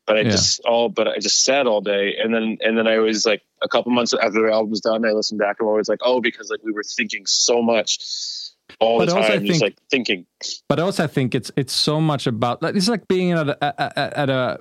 [0.07, 0.31] But I Yeah.
[0.31, 3.43] just all, but I just sat all day, and then and then I always like
[3.61, 6.21] a couple months after the album's done, I listen back and I'm always like, oh,
[6.21, 7.99] because like we were thinking so much
[8.79, 10.25] all But the also I just think- like thinking.
[10.67, 13.63] But also, I think it's it's so much about like it's like being at a,
[13.63, 14.59] at a, at a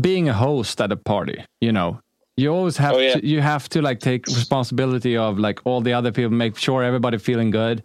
[0.00, 1.44] being a host at a party.
[1.60, 2.00] You know,
[2.36, 3.14] you always have Oh, yeah.
[3.14, 6.82] to you have to like take responsibility of like all the other people, make sure
[6.82, 7.82] everybody feeling good,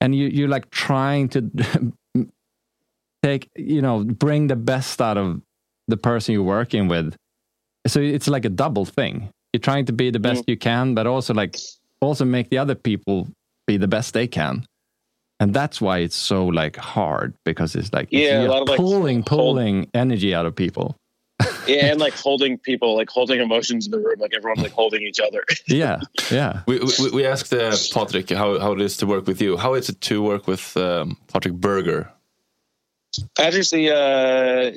[0.00, 1.50] and you you like trying to
[3.22, 5.40] take you know bring the best out of
[5.88, 7.16] the person you're working with.
[7.86, 9.30] So it's like a double thing.
[9.52, 10.50] You're trying to be the best mm-hmm.
[10.52, 11.56] you can, but also like
[12.00, 13.28] also make the other people
[13.72, 14.54] be the best they can
[15.40, 18.68] and that's why it's so like hard because it's like Yeah, a you're lot of,
[18.68, 20.88] like, pulling hold- pulling energy out of people
[21.66, 25.02] yeah, and like holding people, like holding emotions in the room, like everyone's like holding
[25.02, 25.42] each other.
[25.66, 29.40] yeah yeah We, we, we asked uh, Patrick how, how it is to work with
[29.42, 29.56] you.
[29.56, 32.12] How is it to work with um, Patrick Berger?
[33.36, 34.70] Patrick's the uh,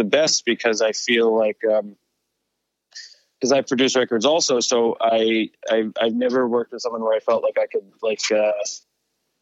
[0.00, 1.60] the best because I feel like
[3.44, 7.20] because I produce records also, so I, I I've never worked with someone where I
[7.20, 8.52] felt like I could like uh,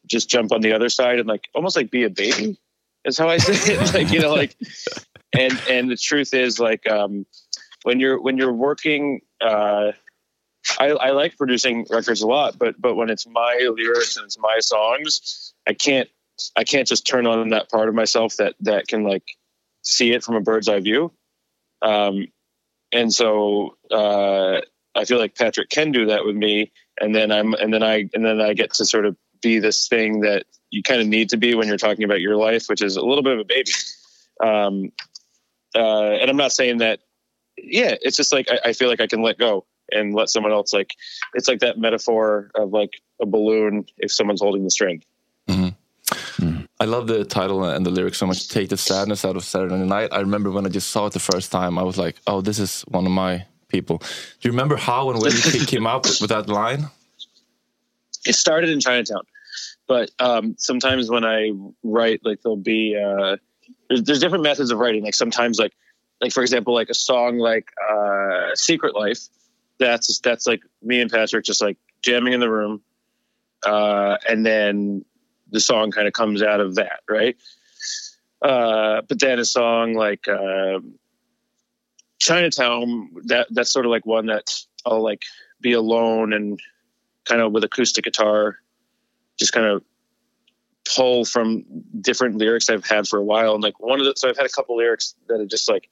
[0.06, 2.58] just jump on the other side and like almost like be a baby
[3.04, 3.94] is how I say it.
[3.94, 4.56] like you know like
[5.32, 7.26] and and the truth is like um,
[7.84, 9.20] when you're when you're working.
[9.40, 9.92] Uh,
[10.78, 14.38] I, I like producing records a lot, but but when it's my lyrics and it's
[14.38, 16.08] my songs, I can't
[16.56, 19.36] I can't just turn on that part of myself that that can like
[19.82, 21.12] see it from a bird's eye view.
[21.82, 22.26] Um,
[22.92, 24.60] and so uh,
[24.94, 28.08] I feel like Patrik can do that with me, and then I'm and then I
[28.12, 31.30] and then I get to sort of be this thing that you kind of need
[31.30, 33.44] to be when you're talking about your life, which is a little bit of a
[33.44, 33.70] baby.
[34.42, 34.90] Um,
[35.76, 36.98] uh, and I'm not saying that.
[37.56, 40.50] Yeah, it's just like I, I feel like I can let go and let someone
[40.50, 40.90] else like
[41.34, 45.04] it's like that metaphor of like a balloon if someone's holding the string.
[46.82, 48.48] I love the title and the lyrics so much.
[48.48, 50.08] Take the sadness out of Saturday Night.
[50.10, 52.58] I remember when I just saw it the first time, I was like, "Oh, this
[52.58, 56.30] is one of my people." Do you remember how and when you came up with
[56.30, 56.90] that line?
[58.26, 59.22] It started in Chinatown,
[59.86, 61.52] but um, sometimes when I
[61.84, 63.36] write, like there'll be uh,
[63.88, 65.04] there's, there's different methods of writing.
[65.04, 65.74] Like sometimes, like
[66.20, 69.20] like for example, like a song like uh, "Secret Life."
[69.78, 72.82] That's that's like me and Patrik just like jamming in the room,
[73.64, 75.04] uh, and then
[75.52, 77.36] the song kind of comes out of that, right?
[78.40, 80.98] Uh, but then a song like um
[82.18, 85.24] Chinatown, that that's sort of like one that I'll like
[85.60, 86.58] be alone and
[87.24, 88.58] kind of with acoustic guitar,
[89.38, 89.82] just kind of
[90.84, 91.64] pull from
[92.00, 93.54] different lyrics I've had for a while.
[93.54, 95.88] And like one of the, so I've had a couple lyrics that are just like,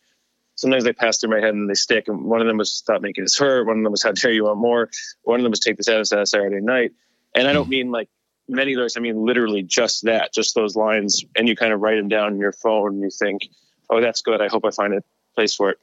[0.54, 2.08] sometimes they pass through my head and they stick.
[2.08, 3.66] And one of them was stop making this hurt.
[3.66, 4.90] One of them was how dare you want more.
[5.22, 6.92] One of them was take this out of Saturday night.
[7.34, 8.08] And I don't mean like
[8.50, 8.96] many lyrics.
[8.96, 11.24] I mean literally just that, just those lines.
[11.36, 13.48] And you kind of write them down in your phone and you think,
[13.88, 14.40] oh, that's good.
[14.40, 15.02] I hope I find a
[15.34, 15.78] place for it.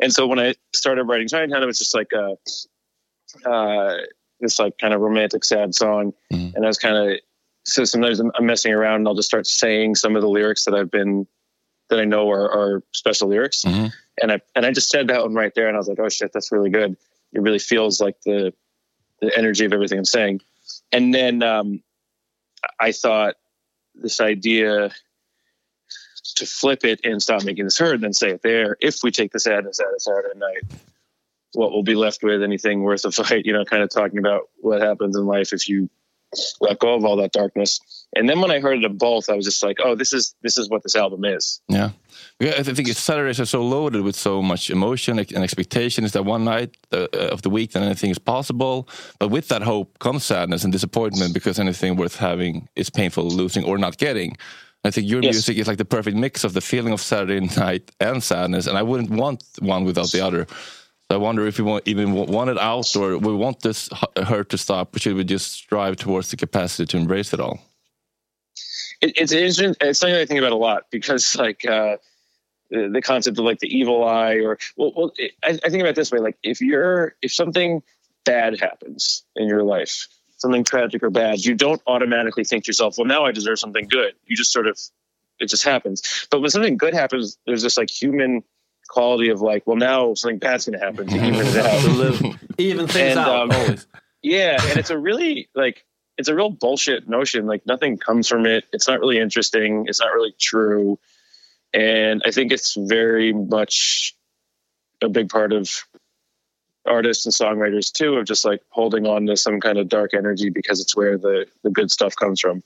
[0.00, 2.36] And so when I started writing Chinatown, it was just like a,
[3.48, 3.96] uh,
[4.40, 6.12] this like kind of romantic, sad song.
[6.54, 7.18] And I was kind of,
[7.64, 10.64] so sometimes I'm I'm messing around and I'll just start saying some of the lyrics
[10.64, 11.26] that I've been,
[11.90, 13.64] that I know are, are special lyrics.
[14.20, 15.68] And I, and I just said that one right there.
[15.68, 16.96] And I was like, oh shit, that's really good.
[17.32, 18.52] It really feels like the,
[19.20, 20.40] the energy of everything I'm saying.
[20.90, 21.82] And then, um,
[22.82, 23.36] I thought
[23.94, 24.90] this idea
[26.34, 28.76] to flip it and stop making this and then say it there.
[28.80, 30.80] If we take the sadness out of Saturday night,
[31.52, 33.46] what will be left with anything worth a fight?
[33.46, 35.90] You know, kind of talking about what happens in life if you
[36.60, 37.80] let go of all that darkness.
[38.14, 40.34] And then when I heard it of both, I was just like, oh, this is
[40.42, 41.60] this is what this album is.
[41.68, 41.90] Yeah.
[42.40, 46.04] Yeah, I think it's Saturdays are so loaded with so much emotion and expectation.
[46.04, 48.88] Is that one night uh, of the week that anything is possible?
[49.18, 53.64] But with that hope comes sadness and disappointment because anything worth having is painful losing
[53.64, 54.36] or not getting.
[54.84, 55.34] I think your Yes.
[55.34, 58.76] music is like the perfect mix of the feeling of Saturday night and sadness, and
[58.76, 60.46] I wouldn't want one without the other.
[61.12, 64.58] I wonder if we want, even want it out or we want this hurt to
[64.58, 67.60] stop, should we just strive towards the capacity to embrace it all?
[69.02, 69.74] it, it's interesting.
[69.80, 71.96] It's something I think about a lot because like uh,
[72.70, 75.80] the, the concept of like the evil eye, or well, well it, I, I think
[75.80, 77.82] about it this way: like if you're if something
[78.24, 80.06] bad happens in your life,
[80.38, 83.88] something tragic or bad, you don't automatically think to yourself, "Well, now I deserve something
[83.88, 84.78] good." You just sort of
[85.40, 86.26] it just happens.
[86.30, 88.44] But when something good happens, there's this like human
[88.92, 92.86] quality of like, "Well, now something bad's going to happen to even it out." Even
[92.86, 93.52] things And, out.
[93.52, 93.76] um.
[94.22, 95.84] Yeah, and it's a really like
[96.18, 97.46] it's a real bullshit notion.
[97.46, 98.64] Like nothing comes from it.
[98.72, 99.86] It's not really interesting.
[99.88, 100.98] It's not really true.
[101.74, 104.14] And I think it's very much
[105.02, 105.70] a big part of
[106.86, 110.50] artists and songwriters too of just like holding on to some kind of dark energy
[110.50, 112.62] because it's where the the good stuff comes from.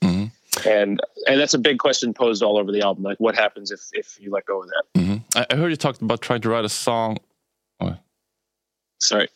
[0.65, 3.03] And and that's a big question posed all over the album.
[3.03, 5.01] Like what happens if if you let go of that?
[5.01, 7.17] hmm I, I heard you talked about trying to write a song.
[8.99, 9.27] Sorry.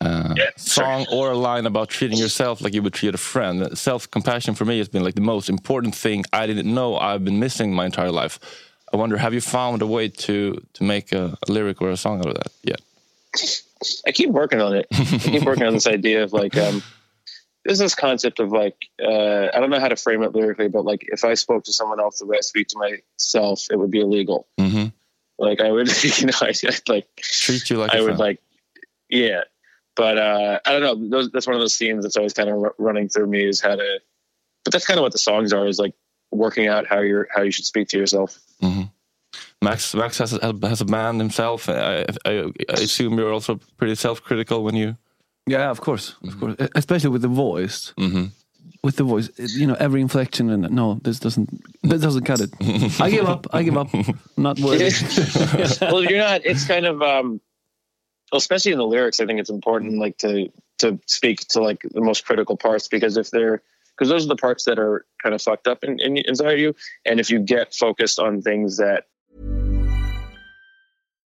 [0.00, 3.78] uh, song or a line about treating yourself like you would treat a friend.
[3.78, 7.24] Self compassion for me has been like the most important thing I didn't know I've
[7.24, 8.38] been missing my entire life.
[8.92, 11.96] I wonder, have you found a way to to make a, a lyric or a
[11.96, 12.80] song out of that yet?
[14.06, 14.86] I keep working on it.
[14.92, 16.82] I keep working on this idea of like um
[17.64, 20.84] there's this concept of like uh I don't know how to frame it lyrically, but
[20.84, 23.90] like if I spoke to someone else the way I speak to myself, it would
[23.90, 24.46] be illegal.
[24.58, 24.86] Mm-hmm.
[25.38, 25.88] Like I would
[26.18, 28.18] you know, I I'd like Treat you like I would friend.
[28.18, 28.40] like
[29.08, 29.42] yeah.
[29.96, 32.62] But uh I don't know, those that's one of those themes that's always kind of
[32.62, 34.00] r- running through me is how to
[34.64, 35.94] but that's kind of what the songs are is like
[36.30, 38.38] working out how you're how you should speak to yourself.
[38.62, 38.90] Mhm.
[39.62, 41.68] Max Max has a, has a band himself.
[41.68, 42.30] I, I,
[42.68, 44.96] I assume you're also pretty self critical when you.
[45.46, 47.92] Yeah, of course, of course, E- especially with the voice.
[47.98, 48.26] Mm-hmm.
[48.82, 51.48] with the voice, you know, every inflection and no, this doesn't,
[51.82, 52.50] this doesn't cut it.
[53.00, 53.46] I give up.
[53.52, 53.88] I give up.
[54.36, 54.90] Not worthy.
[55.80, 56.44] well, you're not.
[56.44, 57.40] It's kind of, um,
[58.32, 59.20] well, especially in the lyrics.
[59.20, 63.16] I think it's important, like to to speak to like the most critical parts because
[63.16, 63.62] if they're
[63.96, 66.74] because those are the parts that are kind of fucked up in, in, inside you,
[67.06, 69.04] and if you get focused on things that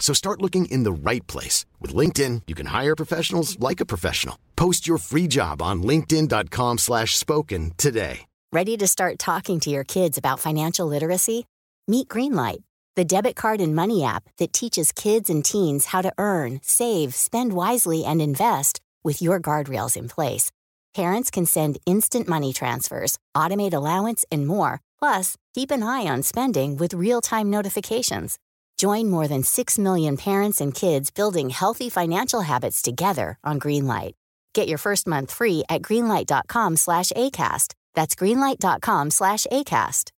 [0.00, 1.66] So start looking in the right place.
[1.78, 4.36] With LinkedIn, you can hire professionals like a professional.
[4.56, 8.22] Post your free job on linkedin.com slash spoken today.
[8.52, 11.46] Ready to start talking to your kids about financial literacy?
[11.86, 12.64] Meet Greenlight,
[12.96, 17.14] the debit card and money app that teaches kids and teens how to earn, save,
[17.14, 20.50] spend wisely, and invest with your guardrails in place.
[20.96, 24.80] Parents can send instant money transfers, automate allowance, and more.
[24.98, 28.38] Plus, keep an eye on spending with real time notifications.
[28.80, 34.12] Join more than 6 million parents and kids building healthy financial habits together on Greenlight.
[34.54, 37.74] Get your first month free at greenlight.com slash ACAST.
[37.94, 40.12] That's greenlight.com slash ACAST.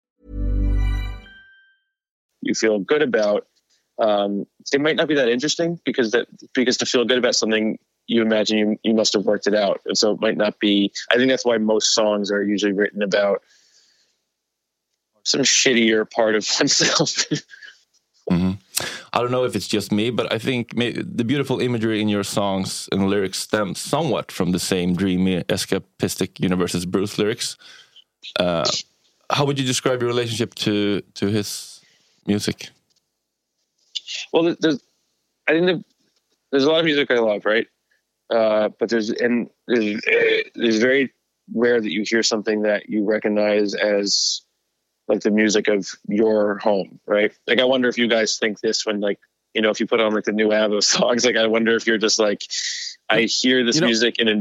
[2.41, 3.47] you feel good about,
[3.97, 7.79] um, they might not be that interesting because that because to feel good about something,
[8.05, 10.91] you imagine you you must have worked it out, and so it might not be.
[11.11, 13.41] I think that's why most songs are usually written about
[15.23, 17.25] some shittier part of oneself.
[18.29, 18.51] Hmm
[19.13, 22.23] I don't know if it's just me, but I think the beautiful imagery in your
[22.23, 27.57] songs and lyrics stems somewhat from the same dreamy, escapistic universe as Bruce lyrics.
[28.39, 28.65] Uh,
[29.29, 31.81] how would you describe your relationship to to his
[32.25, 32.69] music?
[34.33, 34.81] well, there's,
[35.47, 35.85] I think
[36.51, 37.67] there's a lot of music I love, right?
[38.29, 40.01] Uh, but there's and there's,
[40.55, 41.11] there's very
[41.53, 44.41] rare that you hear something that you recognize as
[45.11, 47.31] like the music of your home, right?
[47.47, 49.19] Like I wonder if you guys think this when like
[49.53, 51.85] you know if you put on like the new ABBA songs, like I wonder if
[51.87, 52.41] you're just like
[53.09, 54.37] I hear this You know- music in a,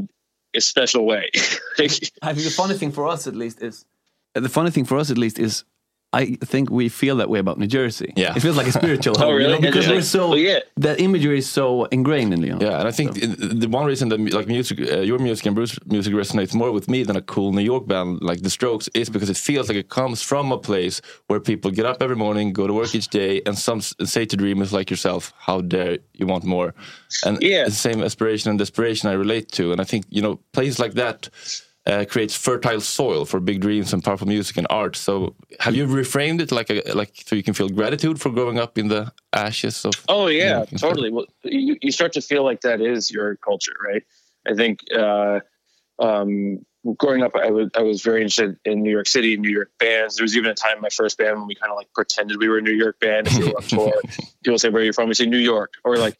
[0.59, 1.31] a special way.
[1.79, 2.11] I think
[2.45, 3.85] the funny thing for us, at least, is
[4.35, 5.65] the funny thing for us, at least, is
[6.13, 8.13] I think we feel that way about New Jersey.
[8.17, 8.35] Yeah.
[8.37, 9.95] it feels like a spiritual Oh, home, you know, because Yeah.
[9.95, 10.59] we're so Well, yeah.
[10.79, 12.59] that imagery is so ingrained in you.
[12.61, 15.55] Yeah, and I think the- the one reason that like music, uh, your music and
[15.55, 18.89] Bruce music resonates more with me than a cool New York band like The Strokes
[18.93, 22.17] is because it feels like it comes from a place where people get up every
[22.17, 25.99] morning, go to work each day, and some say to dreamers like yourself, "How dare
[26.19, 26.75] you want more?"
[27.25, 27.65] And Yeah.
[27.67, 30.95] the same aspiration and desperation I relate to, and I think you know places like
[30.95, 31.29] that.
[31.87, 34.95] Uh, creates fertile soil for big dreams and powerful music and art.
[34.95, 38.59] So, have you reframed it like a like so you can feel gratitude for growing
[38.59, 39.95] up in the ashes of?
[40.07, 40.81] Oh yeah, and stuff?
[40.81, 41.11] totally.
[41.11, 44.03] Well, you, you start to feel like that is your culture, right?
[44.47, 45.41] I think uh,
[45.99, 46.65] um,
[46.97, 50.17] growing up, I was I was very interested in New York City, New York bands.
[50.17, 52.39] There was even a time in my first band when we kind of like pretended
[52.39, 53.27] we were a New York band.
[53.27, 54.01] If we were on tour,
[54.45, 55.09] people say where are you from?
[55.09, 56.17] We say New York, or like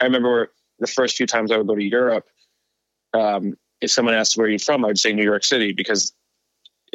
[0.00, 2.26] I remember the first few times I would go to Europe.
[3.12, 3.54] Um,
[3.84, 6.12] if someone asked where you're you from, I would say New York City because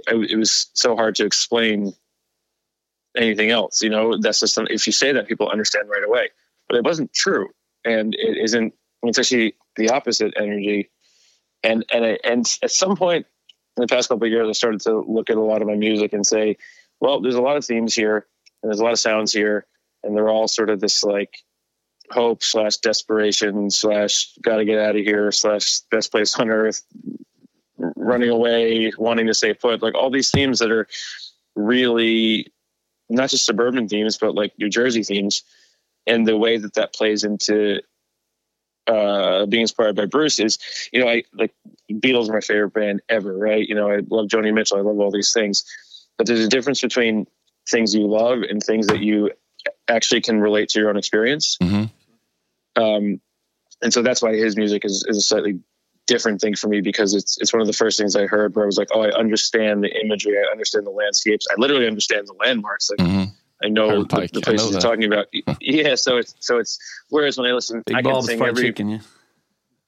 [0.08, 1.94] it, it was so hard to explain
[3.16, 3.82] anything else.
[3.82, 6.30] You know, that's just if you say that, people understand right away.
[6.68, 7.50] But it wasn't true,
[7.86, 8.74] and it isn't.
[9.04, 10.90] It's actually the opposite energy.
[11.64, 13.26] And and I, and at some point
[13.78, 15.76] in the past couple of years, I started to look at a lot of my
[15.76, 16.58] music and say,
[17.00, 18.28] well, there's a lot of themes here,
[18.62, 19.66] and there's a lot of sounds here,
[20.04, 21.44] and they're all sort of this like
[22.12, 26.82] hope slash desperation slash got to get out of here slash best place on earth
[27.78, 29.82] running away wanting to stay put.
[29.82, 30.88] Like all these themes that are
[31.56, 32.52] really
[33.10, 35.44] not just suburban themes but like new jersey themes
[36.06, 37.82] and the way that that plays into
[38.88, 40.60] uh being inspired by bruce is
[40.94, 41.54] you know i like
[41.92, 43.68] beatles are my favorite band ever right?
[43.68, 45.66] You know i love joni mitchell i love all these things.
[46.18, 47.28] But there's a difference between
[47.70, 49.32] things you love and things that you
[49.88, 51.58] actually can relate to your own experience
[52.80, 53.22] um,
[53.82, 55.60] and so that's why his music is, is a slightly
[56.08, 58.66] different thing for me because it's it's one of the first things I heard where
[58.66, 62.28] I was like, oh, I understand the imagery, I understand the landscapes, I literally understand
[62.28, 62.90] the landmarks.
[62.90, 63.08] Like
[63.64, 65.28] I know the, the places know you're talking about.
[65.62, 69.02] yeah, so it's so it's whereas when I listen, Big I can sing every chicken.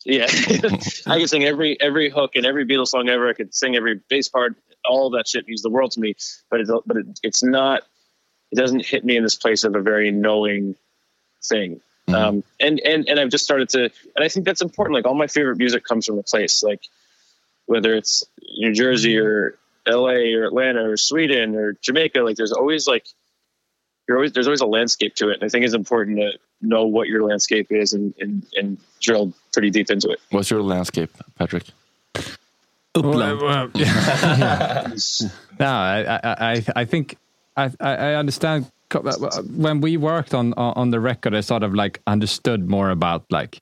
[0.04, 0.28] Yeah.
[0.50, 0.78] yeah,
[1.08, 3.30] I can sing every every hook and every Beatles song ever.
[3.30, 4.56] I could sing every bass part.
[4.84, 6.16] All that shit means the world to me.
[6.50, 7.84] But it's but it, it's not.
[8.52, 10.76] It doesn't hit me in this place of a very knowing
[11.44, 11.80] thing.
[12.08, 14.96] Um, and and and I've just started to, and I think that's important.
[14.96, 16.82] Like all my favorite music comes from a place, like
[17.66, 18.26] whether it's
[18.58, 20.34] New Jersey or L.A.
[20.34, 22.20] or Atlanta or Sweden or Jamaica.
[22.20, 23.06] Like there's always like
[24.08, 25.36] you're always there's always a landscape to it.
[25.36, 26.32] And I think it's important to
[26.62, 30.20] know what your landscape is and and, and drill pretty deep into it.
[30.32, 31.70] What's your landscape, Patrik?
[32.96, 34.88] Well, well, yeah.
[35.60, 37.18] no, I, I, I, I think
[37.56, 38.70] I, I I understand.
[38.92, 42.70] Co- uh, uh, When we worked on on the record, I sort of like understood
[42.70, 43.58] more about like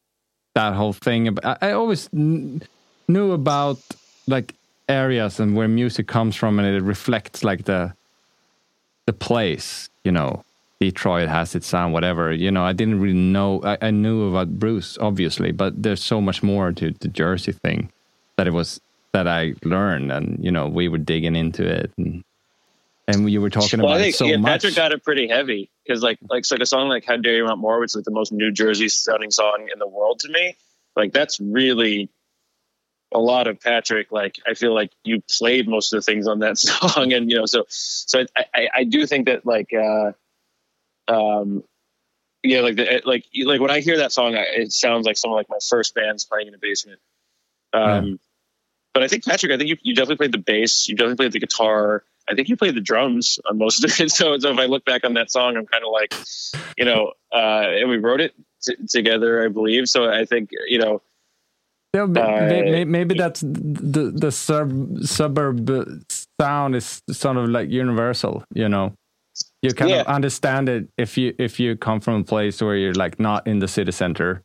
[0.56, 1.38] that whole thing.
[1.44, 3.78] I always knew about
[4.28, 4.56] like
[4.90, 7.94] areas and where music comes from, and it reflects like the
[9.06, 9.90] the place.
[10.04, 10.44] You know,
[10.82, 12.34] Detroit has its sound, whatever.
[12.34, 13.62] You know, I didn't really know.
[13.64, 17.90] I, I knew about Bruce, obviously, but there's so much more to the Jersey thing
[18.38, 18.82] that it was
[19.14, 22.24] that I learned, and you know, we were digging into it, and
[23.10, 24.62] and you were talking well, about I think it so yeah, much.
[24.62, 27.38] Patrik got it pretty heavy because like like so like a song like "How Dare
[27.38, 30.20] You Want More," which is like the most New Jersey sounding song in the world
[30.20, 30.56] to me.
[30.96, 32.10] Like that's really
[33.12, 34.12] a lot of Patrik.
[34.12, 37.38] Like I feel like you played most of the things on that song, and you
[37.38, 40.12] know, so so I I, I do think that like uh
[41.12, 41.64] um
[42.44, 45.32] yeah like the like like when I hear that song, I, it sounds like some
[45.32, 47.00] of like my first bands playing in a basement.
[47.74, 48.20] Um,
[48.94, 50.88] but I think Patrik, I think you, you definitely played the bass.
[50.90, 52.04] You definitely played the guitar.
[52.30, 54.12] I think you played the drums on most of it.
[54.20, 56.14] So, so if I look back on that song, I'm kind of like,
[56.78, 59.90] you know, uh, and we wrote it t- together, I believe.
[59.90, 61.02] So I think, you know,
[61.96, 64.70] Yeah, Uh, may- may- maybe that's the the sub
[65.02, 65.58] suburb
[66.40, 68.44] sound is sort of like universal.
[68.54, 68.94] You know,
[69.64, 72.94] you kind of understand it if you if you come from a place where you're
[72.94, 74.44] like not in the city center.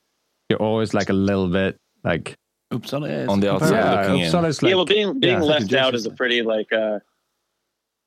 [0.48, 2.34] You're always like a little bit like
[2.72, 4.32] Uppsala is On the outside yeah, looking in.
[4.32, 6.72] Uppsala is like yeah, well, being being yeah, left out is a pretty like.
[6.72, 6.98] Uh,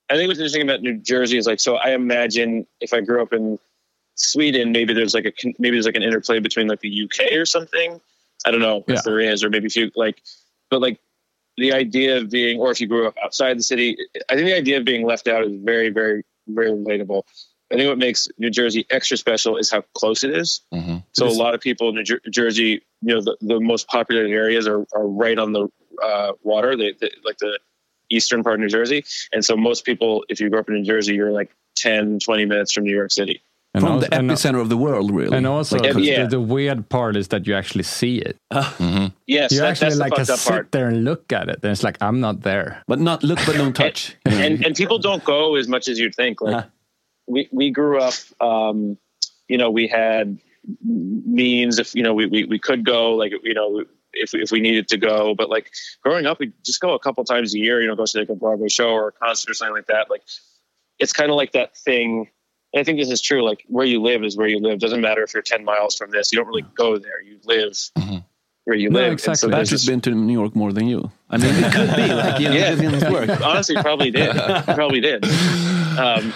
[0.10, 1.76] I think what's interesting about New Jersey is like so.
[1.76, 3.60] I imagine if I grew up in
[4.16, 7.46] Sweden, maybe there's like a maybe there's like an interplay between like the UK or
[7.46, 8.00] something.
[8.46, 8.96] I don't know Yeah.
[8.96, 10.22] if there is, or maybe if you like,
[10.70, 11.00] but like
[11.58, 13.98] the idea of being, or if you grew up outside the city,
[14.30, 17.24] I think the idea of being left out is very, very, very relatable.
[17.72, 20.62] I think what makes New Jersey extra special is how close it is.
[20.74, 20.98] Mm-hmm.
[21.14, 24.32] So a lot of people in New Jer- Jersey, you know, the, the most populated
[24.32, 25.68] areas are, are right on the
[26.02, 27.60] uh, water, they, they, like the
[28.10, 29.04] eastern part of New Jersey.
[29.34, 32.46] And so most people, if you grew up in New Jersey, you're like 10, 20
[32.46, 33.42] minutes from New York City.
[33.74, 35.36] and from also, the and, epicenter of the world, really.
[35.38, 36.26] and also Like, the, yeah.
[36.26, 38.38] the weird part is that you actually see it.
[39.28, 40.72] Yes, You that, actually that's like fucked can sit part.
[40.72, 41.60] there and look at it.
[41.64, 42.82] And it's like I'm not there.
[42.88, 44.16] but not look, but don't touch.
[44.26, 44.38] You know?
[44.46, 46.40] and and people don't go as much as you'd think.
[46.42, 46.68] Like Uh-huh.
[47.28, 48.98] we we grew up, um,
[49.50, 50.38] you know, we had
[50.84, 53.84] means if you know we we, we could go like you know
[54.22, 55.72] if if we needed to go, but like
[56.04, 57.82] growing up, we just go a couple times a year.
[57.82, 60.10] You know, go to like a Broadway show or a concert or something like that.
[60.10, 60.24] Like
[61.00, 62.30] it's kind of like that thing.
[62.74, 63.44] And I think this is true.
[63.46, 64.80] Like where you live is where you live.
[64.80, 66.32] Doesn't matter if you're ten miles from this.
[66.32, 67.22] You don't really go there.
[67.22, 67.74] You live
[68.66, 69.06] where you No, live.
[69.06, 69.50] And exactly.
[69.52, 71.10] there's Patrik's been to New York more than you.
[71.30, 72.76] I mean, it could be like you know, Yeah.
[72.78, 73.42] it work.
[73.44, 75.24] honestly probably did probably did
[75.98, 76.34] um,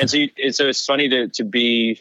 [0.00, 2.00] and so you, and so it's funny to to be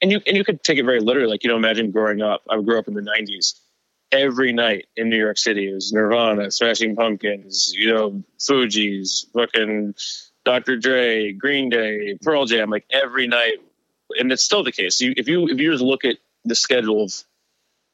[0.00, 2.42] and you and you could take it very literally like you know imagine growing up
[2.50, 3.54] i grew up in the 90s
[4.12, 9.94] every night in new york city it was nirvana smashing pumpkins you know Fugees fucking
[10.44, 13.58] dr dre green day pearl jam like every night
[14.18, 17.04] and it's still the case you, if you if you just look at the schedule
[17.04, 17.12] of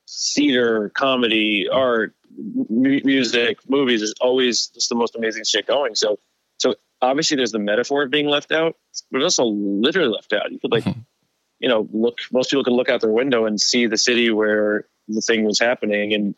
[0.09, 5.95] theater comedy art mu- music, movies is always just the most amazing shit going.
[5.95, 6.19] So,
[6.59, 8.77] so obviously there's the metaphor of being left out,
[9.11, 10.51] but also literally left out.
[10.51, 10.85] You could like,
[11.59, 12.19] you know, look.
[12.33, 15.59] Most people can look out their window and see the city where the thing was
[15.59, 16.35] happening, and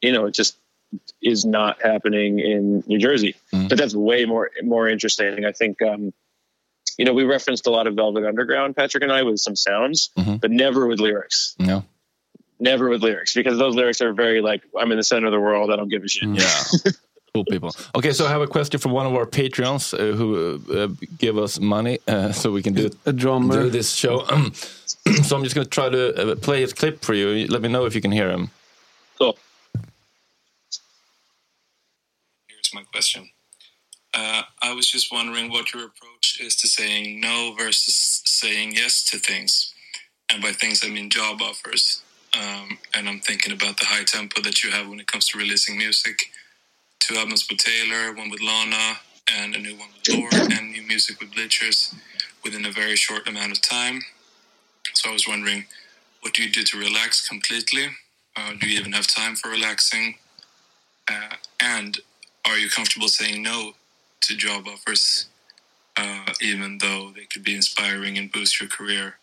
[0.00, 0.56] you know, it just
[1.20, 3.34] is not happening in New Jersey.
[3.68, 5.44] But that's way more more interesting.
[5.44, 5.82] I think.
[5.82, 6.12] um
[6.96, 10.10] you know, we referenced a lot of Velvet Underground, Patrik and I, with some sounds,
[10.40, 11.56] but never with lyrics.
[11.58, 11.84] No.
[12.60, 15.40] Never with lyrics because those lyrics are very like, I'm in the center of the
[15.40, 15.72] world.
[15.72, 16.28] I don't give a shit.
[16.28, 16.90] Yeah.
[17.34, 17.74] cool people.
[17.96, 21.36] Okay, so I have a question from one of our Patreons uh, who uh, give
[21.36, 23.64] us money uh, so we can do, A drummer.
[23.64, 24.24] do this show.
[24.24, 27.46] so I'm just going to try to uh, play his clip for you.
[27.48, 28.50] Let me know if you can hear him.
[29.18, 29.36] Cool.
[32.48, 33.28] Here's my question.
[34.14, 39.04] Uh, I was just wondering what your approach is to saying no versus saying yes
[39.06, 39.74] to things.
[40.30, 42.02] And by things, I mean job offers.
[42.32, 45.38] Um, and I'm thinking about the high tempo that you have when it comes to
[45.38, 46.30] releasing music.
[47.04, 48.94] Two albums with Taylor, one with Lana,
[49.30, 51.94] and a new one with Lorde, and new music with Bleachers.
[52.42, 54.00] within a very short amount of time.
[54.94, 55.66] So I was wondering,
[56.22, 57.88] what do you do to relax completely?
[58.34, 60.14] Uh, do you even have time for relaxing?
[61.06, 61.98] Uh, and
[62.46, 63.74] are you comfortable saying no
[64.22, 65.26] to job offers,
[65.98, 69.16] uh, even though they could be inspiring and boost your career?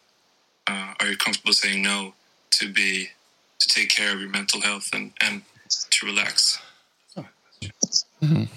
[0.67, 2.13] Uh, are you comfortable saying no
[2.51, 3.07] to be
[3.57, 5.41] to take care of your mental health and, and
[5.89, 6.61] to relax?
[7.61, 8.47] It's a,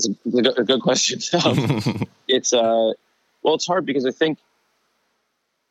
[0.00, 1.20] it's a good- a good question.
[1.44, 2.92] Um, it's uh,
[3.42, 4.38] well, it's hard because I think,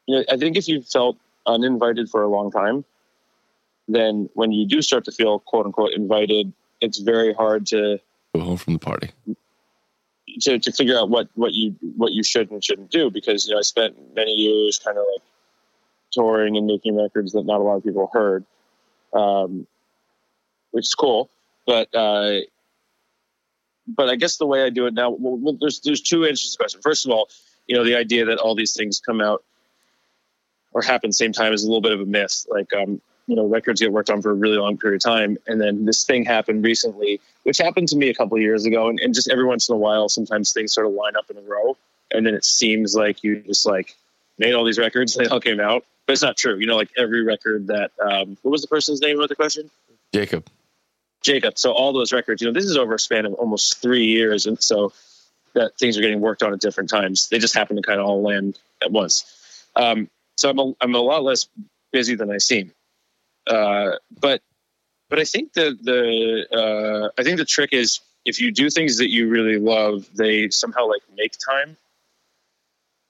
[0.07, 2.83] you know, I think if you felt uninvited for a long time,
[3.87, 6.51] then when you do start to feel quote unquote invited,
[6.81, 7.99] it's very hard to
[8.35, 9.09] Go home from the party.
[10.41, 13.53] to, to figure out what, what you what you should and shouldn't do because you
[13.53, 15.23] know I spent many years kind of like
[16.11, 18.45] touring and making records that not a lot of people heard,
[19.13, 19.65] um,
[20.71, 21.29] which is cool.
[21.67, 22.39] But uh,
[23.95, 26.51] but I guess the way I do it now, well, well, there's there's two answers
[26.51, 26.81] to the question.
[26.81, 27.29] First of all,
[27.67, 29.43] you know the idea that all these things come out
[30.71, 32.45] or happen same time is a little bit of a myth.
[32.49, 35.37] Like um, you know, records get worked on for a really long period of time,
[35.47, 38.99] and then this thing happened recently, which happened to me a couple years ago, and,
[38.99, 41.41] and just every once in a while, sometimes things sort of line up in a
[41.41, 41.77] row,
[42.11, 43.95] and then it seems like you just like
[44.39, 46.57] made all these records, they all came out, but it's not true.
[46.57, 49.69] You know, like every record that um, what was the person's name with the question?
[50.13, 50.49] Jacob.
[51.21, 51.57] Jacob.
[51.57, 54.45] So all those records, you know, this is over a span of almost three years,
[54.45, 54.93] and so
[55.53, 57.29] that things are getting worked on at different times.
[57.29, 59.65] They just happen to kind of all land at once.
[59.75, 61.47] Um, so I'm a, I'm a lot less
[61.91, 62.71] busy than I seem.
[63.47, 64.41] Uh, but
[65.09, 68.97] but I think the the uh, I think the trick is if you do things
[68.97, 71.77] that you really love, they somehow like make time.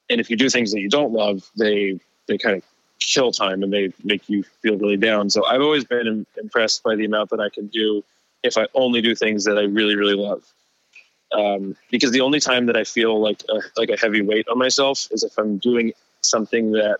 [0.09, 2.63] And if you do things that you don't love, they they kind of
[2.99, 5.29] kill time and they make you feel really down.
[5.29, 8.03] So I've always been im- impressed by the amount that I can do
[8.43, 10.43] if I only do things that I really really love.
[11.31, 14.57] Um, because the only time that I feel like a, like a heavy weight on
[14.57, 16.97] myself is if I'm doing something that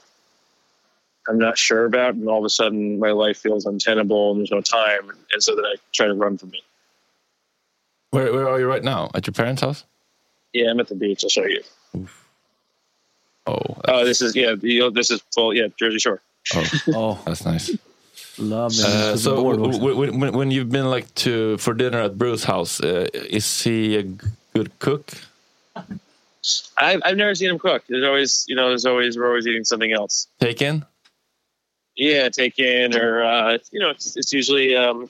[1.28, 4.52] I'm not sure about, and all of a sudden my life feels untenable and there's
[4.52, 6.62] no time, and so then I try to run from it.
[8.12, 9.10] Where, where are you right now?
[9.14, 9.84] At your parents' house?
[10.54, 11.24] Yeah, I'm at the beach.
[11.24, 11.62] I'll show you.
[13.50, 14.56] Oh, Oh, this is yeah.
[14.62, 15.54] You know, this is full.
[15.54, 16.22] Yeah, Jersey Shore.
[16.56, 17.72] oh, Oh, that's nice.
[18.38, 18.86] love it.
[18.86, 22.46] Uh, so bored w- w- when, when you've been like to for dinner at Bruce's
[22.46, 24.18] house, uh, is he a g-
[24.54, 25.12] good cook?
[26.78, 27.84] I've I've never seen him cook.
[27.90, 30.28] There's always you know there's always we're always eating something else.
[30.40, 30.86] Take in?
[31.96, 35.10] Yeah, take in or uh, you know it's it's usually um,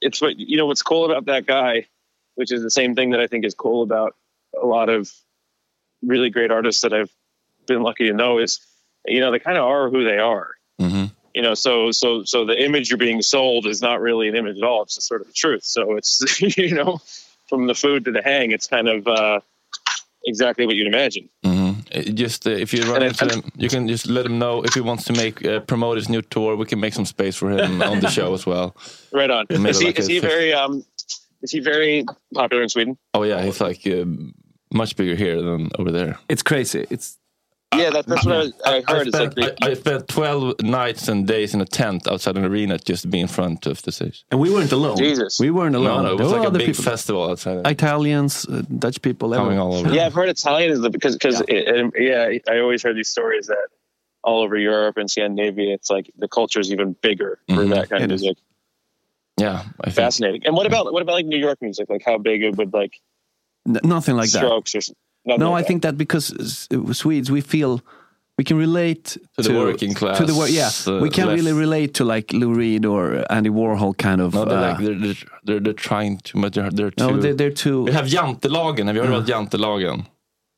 [0.00, 1.86] it's what you know what's cool about that guy,
[2.36, 4.14] which is the same thing that I think is cool about
[4.60, 5.10] a lot of
[6.02, 7.10] really great artists that I've
[7.66, 8.60] been lucky to know is
[9.06, 10.54] you know they kind of are who they are.
[10.80, 11.04] Mm-hmm.
[11.34, 14.56] you know so so so the image you're being sold is not really an image
[14.56, 16.98] at all it's just sort of the truth so it's you know
[17.48, 19.38] from the food to the hang it's kind of uh
[20.26, 21.28] exactly what you'd imagine
[21.92, 22.14] Mm-hmm.
[22.14, 24.74] Just uh, if you run And into him, you can just let him know if
[24.74, 26.56] he wants to make uh, promote his new tour.
[26.56, 28.74] We can make some space for him on the show as well.
[29.12, 30.84] right on Maybe is he, like is he very um
[31.42, 32.04] is he very
[32.34, 34.04] popular in sweden Oh yeah, he's like uh,
[34.72, 36.18] much bigger here than over there.
[36.28, 36.86] It's crazy.
[36.88, 37.18] It's
[37.74, 40.08] yeah that, that's what I, I heard I it's like spent, they, I, I spent
[40.08, 43.66] 12 nights and days in a tent outside an arena just to be in front
[43.66, 44.24] of the stage.
[44.30, 44.96] and we weren't alone.
[44.96, 45.38] Jesus.
[45.40, 46.04] We weren't alone.
[46.04, 47.66] no, it was were like a other big people, festival outside.
[47.66, 49.66] Italians, uh, Dutch people, Coming everyone.
[49.66, 49.94] all over.
[49.94, 53.68] yeah i've heard italian is the because because yeah i always heard these stories that
[54.24, 57.70] all over europe and scandinavia it's like the culture is even bigger for Mhm.
[57.74, 58.22] that kind of It is.
[58.22, 58.38] music
[59.38, 59.96] Yeah, I think.
[59.96, 62.72] fascinating and what about what about like new york music like how big it would
[62.72, 63.00] like
[63.66, 64.38] N- nothing like that.
[64.38, 64.80] strokes or
[65.24, 65.66] s- nothing No, I that?
[65.68, 67.80] think that because uh, Swedes, we feel
[68.38, 71.38] we can relate To the working class, To the work, yeah, uh, we can't less-
[71.38, 74.32] really relate to like Lou Reed or Andy Warhol kind of.
[74.34, 75.14] No, they're uh, like they're, they're
[75.44, 76.54] they're they're trying too much.
[76.54, 77.10] They're, they're too.
[77.10, 77.84] no, they're, they're too.
[77.84, 78.86] we have jantelagen.
[78.86, 80.06] Have you heard about jantelagen?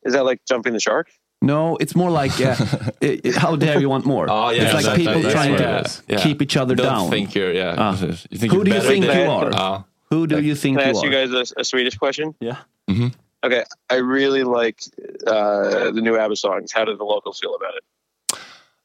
[0.07, 1.07] is that like jumping the shark
[1.43, 2.55] No, it's more like uh,
[3.03, 4.27] i- i- how dare you want more?
[4.31, 6.03] Oh, yeah, it's like that- people that- trying to what.
[6.09, 6.19] Yeah.
[6.25, 7.11] keep each other Don't down.
[7.11, 7.75] think you're yeah.
[7.83, 7.97] Ah.
[7.97, 8.27] precis.
[8.31, 9.51] You think Who you're do you think than- you are?
[9.53, 9.85] Ah.
[10.11, 11.07] Who do you think Can I you ask are?
[11.09, 12.35] you guys a, a Swedish question?
[12.49, 12.59] Yeah.
[12.89, 13.13] Mhm.
[13.45, 14.81] Okay, I really like
[15.27, 16.73] uh, the new ABBA songs.
[16.73, 17.85] How did the locals feel about it?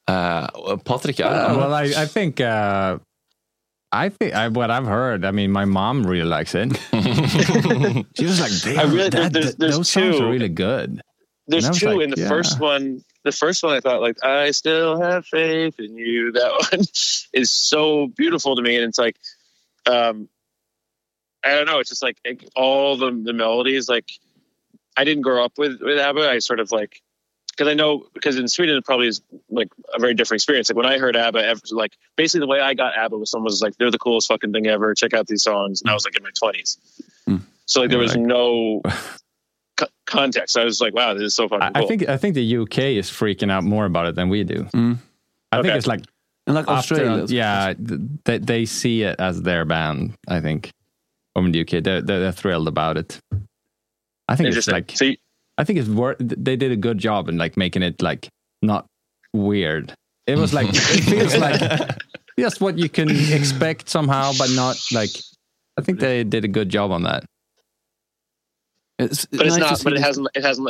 [0.07, 1.57] Uh, Patrik, I Uh, don't know.
[1.59, 2.97] well, I, I think uh,
[3.91, 5.23] I think I, what I've heard.
[5.23, 6.75] I mean, my mom really likes it.
[8.17, 11.01] she was like, I "Damn, really- that, there's- there's those songs are really good."
[11.47, 12.27] There's And I was two like, in the yeah.
[12.27, 13.03] first one.
[13.23, 16.31] The first one I thought like I still have faith in you.
[16.37, 16.81] That one
[17.33, 19.15] is so beautiful to me, and it's like,
[19.85, 20.27] um,
[21.43, 21.79] I don't know.
[21.79, 23.87] It's just like it- all the the melodies.
[23.89, 24.09] Like
[24.97, 26.29] I didn't grow up with with ABBA.
[26.29, 27.01] I sort of like
[27.51, 30.69] because I know because in Sweden it probably is like a very different experience.
[30.69, 33.61] Like when I heard ABBA, like basically the way I got ABBA was someone was
[33.61, 34.93] like they're the coolest fucking thing ever.
[34.95, 36.77] Check out these songs, and I was like in my twenties.
[37.27, 37.41] Mm.
[37.65, 38.81] So like there was Like- no
[39.77, 40.57] co- context.
[40.57, 41.83] I was like, wow, this is so fucking I, cool.
[41.83, 44.67] I think I think the UK is freaking out more about it than we do.
[45.51, 46.01] I think it's like
[46.47, 47.25] And like after- Australia.
[47.29, 47.73] yeah,
[48.25, 50.15] they they see it as their band.
[50.27, 50.71] I think
[51.35, 53.19] over in the UK, they're they're, they're thrilled about it.
[54.29, 54.73] I think it's Interesting.
[54.73, 55.17] like So you-
[55.57, 58.29] I think it's wor- They did a good job in like making it like
[58.61, 58.85] not
[59.33, 59.93] weird.
[60.27, 61.59] It was like it feels like
[62.39, 65.09] just what you can expect somehow, but not like.
[65.77, 67.25] I think they did a good job on that.
[68.99, 69.83] It's, but it's nice not.
[69.83, 70.27] But it hasn't.
[70.35, 70.69] It hasn't.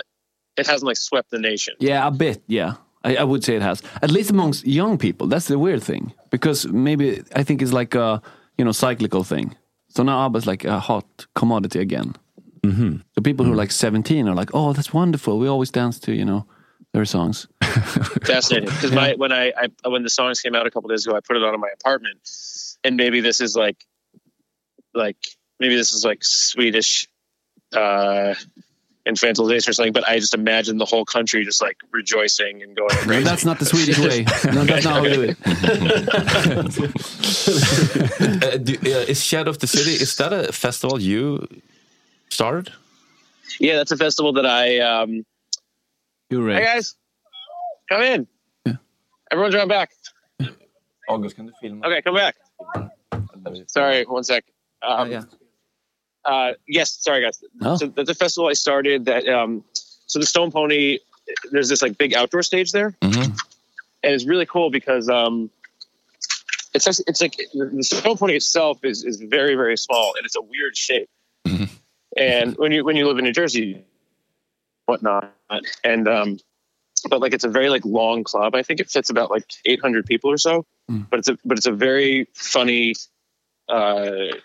[0.58, 1.76] It hasn't like swept the nation.
[1.80, 2.44] Yeah, a bit.
[2.48, 3.82] Yeah, I, I would say it has.
[4.02, 5.28] At least amongst young people.
[5.28, 8.22] That's the weird thing because maybe I think it's like a
[8.58, 9.56] you know cyclical thing.
[9.90, 12.16] So now ABBA is like a hot commodity again.
[12.64, 12.98] Mm-hmm.
[13.16, 15.40] So people who are like 17 are like, oh, that's wonderful.
[15.40, 16.46] We always dance to you know
[16.94, 17.48] their songs.
[17.64, 18.70] Fascinating.
[18.70, 21.22] Because my when I, I when the songs came out a couple days ago, I
[21.22, 22.20] put it on in my apartment,
[22.84, 23.78] and maybe this is like,
[24.94, 25.18] like
[25.60, 27.08] maybe this is like Swedish
[27.74, 28.34] uh
[29.08, 29.94] infantilization or something.
[29.94, 33.60] But I just imagine the whole country just like rejoicing and going No, that's not
[33.60, 34.26] the Swedish way.
[34.52, 35.38] No, that's not how we do it.
[38.44, 41.48] uh, do, uh, is Shadow of the City, is that a festival you
[42.30, 42.72] started?
[43.60, 44.80] Yeah, that's a festival that I.
[44.80, 45.26] um
[46.30, 46.96] You're Hey guys,
[47.90, 48.28] come in.
[48.66, 48.74] Yeah.
[49.32, 49.92] Everyone's around back.
[51.10, 51.86] August, kan du filma?
[51.86, 52.36] Okay, come back.
[53.68, 54.44] Sorry, one sec.
[54.82, 55.24] Um, yeah.
[56.24, 57.44] uh, yes, sorry guys.
[57.62, 57.78] Oh.
[57.78, 59.06] So that's a festival I started.
[59.06, 59.64] That um,
[60.06, 61.00] so the Stone Pony,
[61.52, 63.26] there's this like big outdoor stage there, Mhm.
[64.04, 65.50] and it's really cool because um,
[66.76, 70.36] it's just- it's like the Stone Pony itself is is very very small and it's
[70.36, 71.10] a weird shape.
[72.20, 73.86] And when you when you live in New Jersey,
[74.86, 75.34] whatnot,
[75.84, 76.40] and um,
[77.10, 78.56] but like it's a very like long club.
[78.56, 80.66] I think it fits about like 800 people or so.
[81.10, 82.96] But it's a but it's a very funny,
[83.70, 84.36] uh,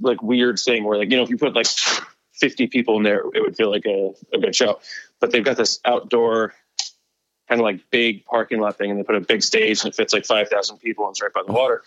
[0.00, 1.68] like weird thing where like you know if you put like
[2.34, 4.80] 50 people in there, it would feel like a, a good show.
[5.20, 6.54] But they've got this outdoor
[7.48, 9.96] kind of like big parking lot thing, and they put a big stage and it
[9.96, 11.82] fits like 5,000 people and it's right by the water.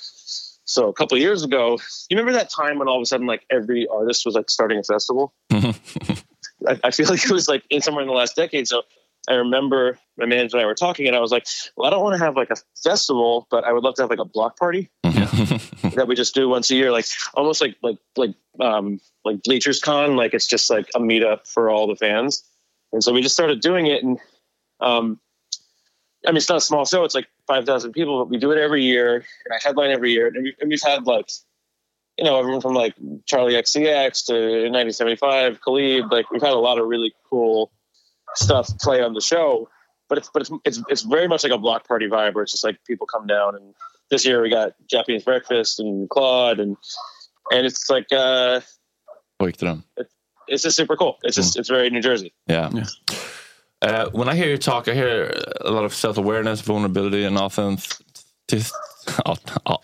[0.66, 1.78] So a couple of years ago,
[2.10, 4.80] you remember that time when all of a sudden like every artist was like starting
[4.80, 5.34] a festival?
[5.52, 8.68] I, I feel like it was like in somewhere in the last decade.
[8.68, 8.84] So
[9.28, 11.48] I remember my manager and I were talking, and I was like,
[11.78, 14.10] "Well, I don't want to have like a festival, but I would love to have
[14.10, 17.98] like a block party that we just do once a year, like almost like like
[18.18, 22.44] like um like Bleachers Con, like it's just like a meetup for all the fans."
[22.92, 24.20] And so we just started doing it, and
[24.82, 25.20] um,
[26.26, 28.52] I mean, it's not a small show; it's like five thousand people, but we do
[28.52, 31.30] it every year, and I headline every year, and, we, and we've had like
[32.18, 32.96] you know, everyone from like
[33.26, 36.12] Charli XCX to 1975, Khalid.
[36.12, 37.72] Like we've had a lot of really cool
[38.36, 39.70] stuff play on the show,
[40.10, 42.52] but it's but it's it's it's very much like a block party vibe where it's
[42.52, 43.56] just like people come down.
[43.56, 43.74] And
[44.12, 46.78] this year we got Japanese breakfast and Claude, and
[47.52, 48.62] and it's like uh,
[49.42, 49.84] Pojkdröm.
[50.48, 51.18] it's just super cool.
[51.24, 52.34] It's just it's very New Jersey.
[52.48, 52.70] Yeah.
[53.84, 57.38] Uh, when I hear you talk, I hear a lot of self awareness, vulnerability, and
[57.38, 58.72] authenticity.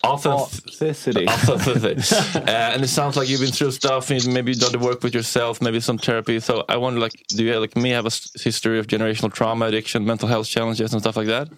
[0.06, 1.28] Authenticity.
[1.28, 2.40] Authenticity.
[2.48, 4.10] uh, and it sounds like you've been through stuff.
[4.10, 5.62] and Maybe you've done the work with yourself.
[5.62, 6.40] Maybe some therapy.
[6.40, 10.06] So I wonder, like, do you like me have a history of generational trauma, addiction,
[10.06, 11.50] mental health challenges, and stuff like that?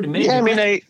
[0.00, 0.82] Yeah, I mean, I,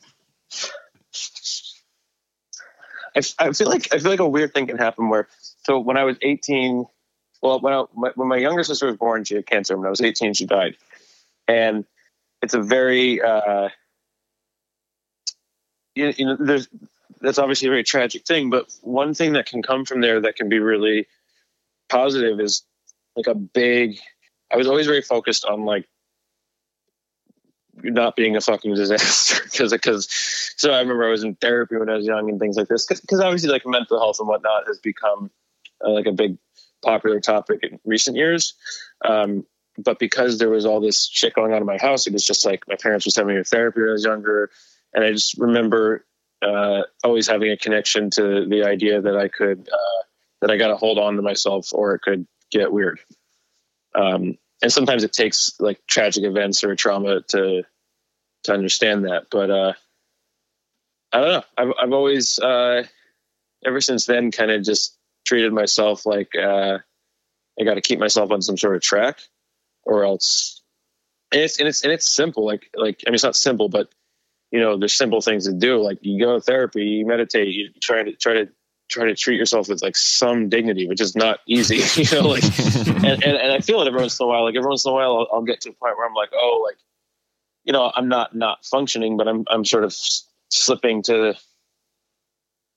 [3.16, 5.28] I, I feel like I feel like a weird thing can happen where.
[5.64, 6.86] So when I was eighteen,
[7.42, 9.76] well, when I, my, when my younger sister was born, she had cancer.
[9.76, 10.76] When I was eighteen, she died,
[11.46, 11.84] and
[12.42, 13.68] it's a very, uh,
[15.94, 16.68] you, you know, there's
[17.20, 18.50] that's obviously a very tragic thing.
[18.50, 21.06] But one thing that can come from there that can be really
[21.88, 22.62] positive is
[23.16, 23.98] like a big.
[24.52, 25.88] I was always very focused on like
[27.82, 30.08] not being a fucking disaster because because
[30.56, 32.86] so I remember I was in therapy when I was young and things like this
[32.86, 35.30] because obviously like mental health and whatnot has become
[35.84, 36.38] uh, like a big
[36.82, 38.54] popular topic in recent years.
[39.04, 39.44] Um,
[39.78, 42.46] but because there was all this shit going on in my house, it was just
[42.46, 44.50] like my parents were sending me to therapy when I was younger,
[44.94, 46.06] and I just remember
[46.42, 50.02] uh, always having a connection to the idea that I could uh,
[50.40, 53.00] that I got to hold on to myself or it could get weird.
[53.94, 57.62] Um, and sometimes it takes like tragic events or trauma to
[58.44, 59.26] to understand that.
[59.30, 59.72] But uh,
[61.12, 61.42] I don't know.
[61.56, 62.84] I've I've always uh,
[63.64, 64.96] ever since then kind of just
[65.26, 66.78] treated myself like uh,
[67.58, 69.20] I got to keep myself on some sort of track,
[69.84, 70.62] or else.
[71.32, 72.46] And it's and it's and it's simple.
[72.46, 73.88] Like like I mean, it's not simple, but
[74.52, 75.82] you know, there's simple things to do.
[75.82, 78.48] Like you go to therapy, you meditate, you try to try to
[78.88, 81.80] try to treat yourself with like some dignity, which is not easy.
[82.02, 82.44] You know, like
[82.86, 84.44] and, and, and I feel it every once in a while.
[84.44, 86.30] Like every once in a while, I'll, I'll get to a point where I'm like,
[86.32, 86.78] oh, like
[87.64, 89.94] you know, I'm not not functioning, but I'm I'm sort of
[90.50, 91.34] slipping to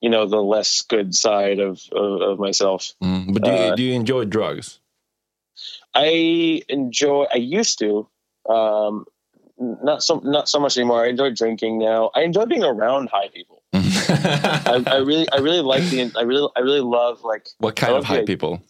[0.01, 2.93] you know the less good side of of, of myself.
[3.03, 4.79] Mm, but do you, Uh, do you enjoy drugs?
[5.93, 7.25] I enjoy.
[7.33, 8.07] I used to.
[8.47, 9.05] Um,
[9.57, 11.03] not so not so much anymore.
[11.03, 12.11] I enjoy drinking now.
[12.15, 13.61] I enjoy being around high people.
[13.73, 16.11] I, I really, I really like the.
[16.15, 17.47] I really, I really love like.
[17.57, 18.61] What kind of high the- people?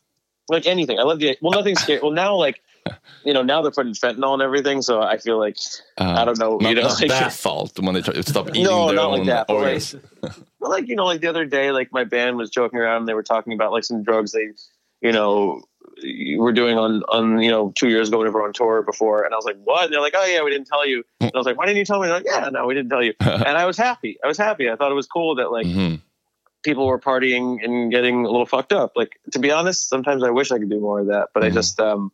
[0.50, 0.98] Like anything.
[0.98, 1.38] I love the.
[1.42, 2.00] Well, nothing's scary.
[2.02, 2.60] Well, now like,
[3.26, 5.58] you know, now they're putting fentanyl and everything, so I feel like
[5.98, 6.56] I don't know.
[6.58, 8.88] Uh, Not, you know, not like, that fault when they try to stop eating no,
[8.88, 9.48] their not own like that.
[9.48, 9.84] But like,
[10.60, 12.98] but like you know, like the other day, like my band was joking around.
[13.02, 14.48] and They were talking about like some drugs they,
[15.02, 15.62] you know,
[16.38, 19.24] were doing on on you know two years ago when we were on tour before,
[19.24, 19.86] and I was like, what?
[19.86, 21.04] And they're like, oh yeah, we didn't tell you.
[21.20, 22.08] And I was like, why didn't you tell me?
[22.08, 23.14] They're like, yeah, no, we didn't tell you.
[23.20, 24.18] and I was happy.
[24.24, 24.70] I was happy.
[24.70, 26.02] I thought it was cool that like Mhm.
[26.64, 28.94] people were partying and getting a little fucked up.
[28.96, 31.50] Like to be honest, sometimes I wish I could do more of that, but I
[31.50, 32.12] just um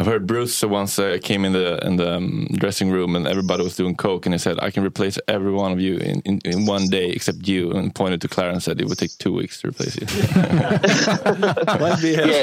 [0.00, 3.62] I've heard Bruce once uh, came in the in the um, dressing room and everybody
[3.62, 6.40] was doing coke, and he said, "I can replace every one of you in, in,
[6.42, 9.34] in one day except you," and pointed to Clara and said, "It would take two
[9.34, 10.78] weeks to replace you." yeah.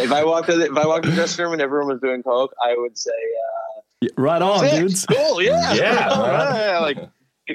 [0.06, 2.00] If I walked in the, if I walked in the dressing room and everyone was
[2.00, 3.10] doing coke, I would say.
[3.10, 3.82] Uh,
[4.16, 5.08] Right on, Sick, dudes.
[5.08, 6.56] Cool, yeah, Yeah, man.
[6.56, 7.00] Yeah, like,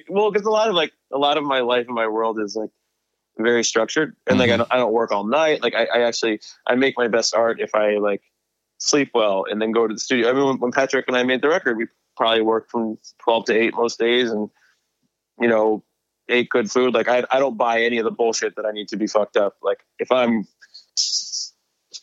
[0.09, 2.57] well, because a lot of like a lot of my life and my world is
[2.57, 2.70] like
[3.38, 5.62] very structured, and like I don't, I don't work all night.
[5.62, 8.22] Like I, I actually I make my best art if I like
[8.84, 10.28] sleep well and then go to the studio.
[10.28, 13.44] I mean, when, when Patrik and I made the record, we probably worked from twelve
[13.46, 14.50] to eight most days, and
[15.40, 15.82] you know,
[16.28, 16.92] ate good food.
[16.94, 19.36] Like I, I don't buy any of the bullshit that I need to be fucked
[19.36, 19.56] up.
[19.62, 20.46] Like if I'm,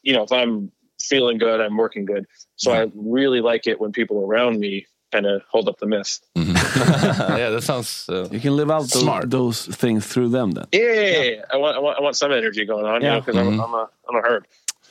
[0.03, 0.71] you know, if I'm
[1.01, 2.25] feeling good, I'm working good.
[2.55, 6.19] So I really like it when people around me kind of hold up the myth.
[6.36, 8.07] yeah, that sounds.
[8.09, 9.30] Uh, You can live out those, Smart.
[9.30, 10.65] those things through them then.
[10.71, 11.41] Yeah, yeah, yeah, yeah.
[11.51, 13.13] I want, I want, I want some energy going on, you Yeah.
[13.15, 14.45] know, because I'm, I'm a, I'm a herb.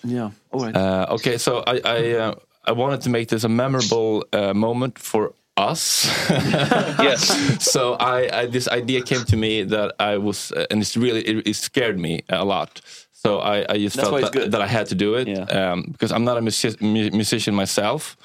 [0.04, 0.30] Yeah.
[0.52, 0.74] All right.
[0.76, 2.34] Uh, okay, so I I, uh,
[2.64, 6.06] I wanted to make this a memorable uh, moment for us.
[6.30, 7.62] yes.
[7.72, 11.20] So I, I this idea came to me that I was, uh, and it's really
[11.22, 12.80] it, it scared me a lot.
[13.12, 14.52] So I, I just That's felt it's that, good.
[14.52, 18.16] that I had to do it um, because I'm not a music, mu- musician myself.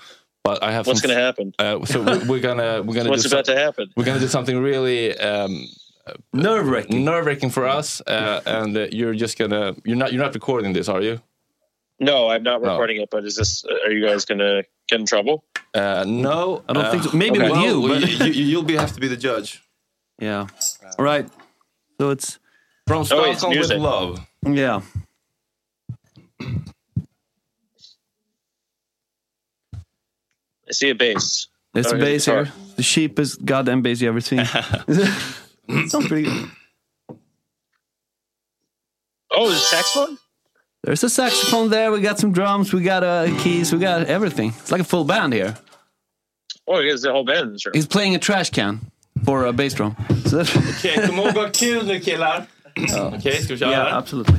[0.44, 1.54] But I have What's going to happen?
[1.58, 3.90] Uh, so we- we're gonna we're gonna What's do about to happen?
[3.96, 5.66] We're gonna do something really um,
[6.34, 7.06] nerve wracking.
[7.06, 10.74] Nerve wracking for us, uh, and uh, you're just gonna you're not you're not recording
[10.74, 11.22] this, are you?
[12.04, 12.72] No, I'm not No.
[12.72, 15.44] recording it, but is this, are you guys going to get in trouble?
[15.74, 17.12] Uh, no, I don't think so.
[17.18, 19.64] Maybe with you, Well, but- you, you, you'll be have to be the judge.
[20.20, 20.48] Yeah.
[21.00, 21.28] All right.
[22.00, 22.40] So it's
[22.88, 24.20] from Oh, wait, it's with love.
[24.46, 24.82] yeah.
[29.74, 31.48] I see a bass.
[31.74, 32.44] There's Oh, a here's bass the here.
[32.46, 32.58] guitar.
[32.76, 34.46] The cheapest goddamn bass you ever seen.
[35.88, 36.50] Sounds pretty good.
[39.32, 40.18] Oh, is it saxophone?
[40.84, 41.92] There's a saxophone there.
[41.92, 42.74] We got some drums.
[42.74, 43.72] We got uh, keys.
[43.72, 44.50] We got everything.
[44.50, 45.56] It's like a full band here.
[46.68, 47.62] Oh, it is the whole band.
[47.62, 47.72] Sure.
[47.74, 48.80] He's playing a trash can
[49.26, 49.96] for a bass drum.
[50.26, 52.46] So Okej, kom ihåg att ha kul nu killar.
[53.14, 53.72] Okej, ska vi köra?
[53.72, 54.36] yeah, absolutely.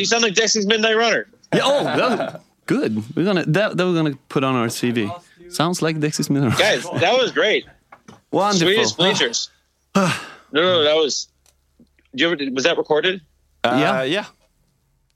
[0.00, 1.28] You sound like Dexy's Midnight Runner.
[1.54, 3.16] Yeah, oh, that, good.
[3.16, 5.10] We're gonna that, that we're gonna put on our CV.
[5.48, 6.52] Sounds like Dexys Mineral.
[6.52, 7.66] Guys, that was great.
[8.30, 8.66] Wonderful.
[8.68, 9.50] Sweetest bleachers.
[9.94, 10.02] no,
[10.52, 11.28] no, no, that was.
[12.12, 12.54] Did you ever?
[12.54, 13.20] Was that recorded?
[13.62, 14.26] Uh, yeah, uh, yeah.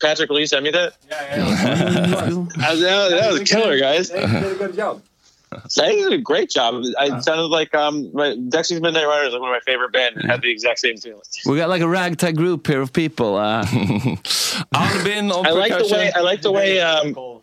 [0.03, 0.97] Patrik, will you send me that?
[1.09, 1.45] Yeah, yeah.
[2.27, 2.51] that,
[3.11, 4.11] that was a killer, guys.
[4.11, 5.03] did a good job.
[5.77, 6.83] They did a great job.
[6.99, 10.19] I sounded like um, my, Dexy's Midnight Runner is like one of my favorite bands.
[10.19, 11.23] It had the exact same feeling.
[11.47, 13.37] We got like a ragtag group here of people.
[13.37, 13.65] Uh,
[14.75, 16.13] Albin on I like the way.
[16.13, 16.81] I like the way.
[16.81, 17.34] Um,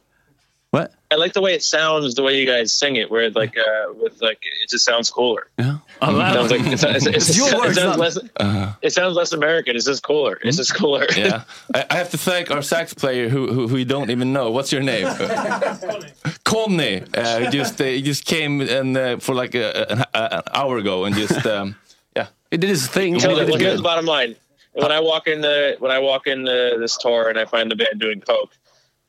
[0.71, 0.93] what?
[1.11, 2.15] I like the way it sounds.
[2.15, 5.47] The way you guys sing it, where like uh, with like it just sounds cooler.
[5.59, 5.77] Yeah.
[6.01, 8.17] It sounds like it's, it's, it's, It's it sounds not- less.
[8.37, 8.73] Uh-huh.
[8.81, 9.75] It sounds less American.
[9.75, 10.39] It's just cooler.
[10.41, 11.05] It's just cooler.
[11.17, 11.43] yeah,
[11.75, 14.49] I, I have to thank our sax player who who, who we don't even know.
[14.51, 15.07] What's your name?
[16.43, 17.03] Connie.
[17.13, 20.41] Uh, he just uh, he just came and uh, for like a, a, a- an
[20.53, 21.75] hour ago and just um,
[22.15, 23.19] yeah, he did his thing.
[23.19, 24.35] Tell me, well, here's the bottom line.
[24.73, 27.69] When I walk in the when I walk in the, this tour and I find
[27.69, 28.51] the band doing coke,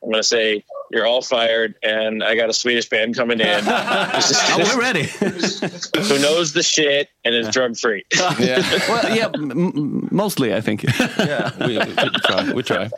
[0.03, 3.63] I'm gonna say you're all fired, and I got a Swedish band coming in.
[4.55, 5.03] Oh, we're ready.
[6.07, 8.03] who knows the shit and is drug free.
[8.39, 10.83] yeah, well, yeah, m- m- mostly I think.
[10.83, 11.51] yeah.
[11.65, 12.51] We, we, we try.
[12.53, 12.89] We try.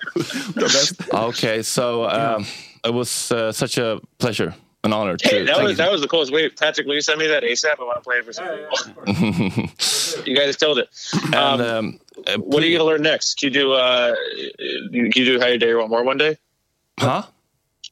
[1.14, 2.46] Okay, so um,
[2.84, 4.54] it was uh, such a pleasure,
[4.84, 5.28] an honor to.
[5.28, 6.32] Hey, that thank was that was the coolest.
[6.34, 7.80] Wait, Patrik, will you send me that ASAP?
[7.80, 10.26] I want to play it for some people.
[10.26, 10.90] you guys killed it.
[11.26, 13.38] and, Um, um, uh, what are you gonna learn next?
[13.40, 14.16] Can you do uh,
[14.92, 16.38] can you do how you dare you want more one day?
[17.00, 17.24] Huh?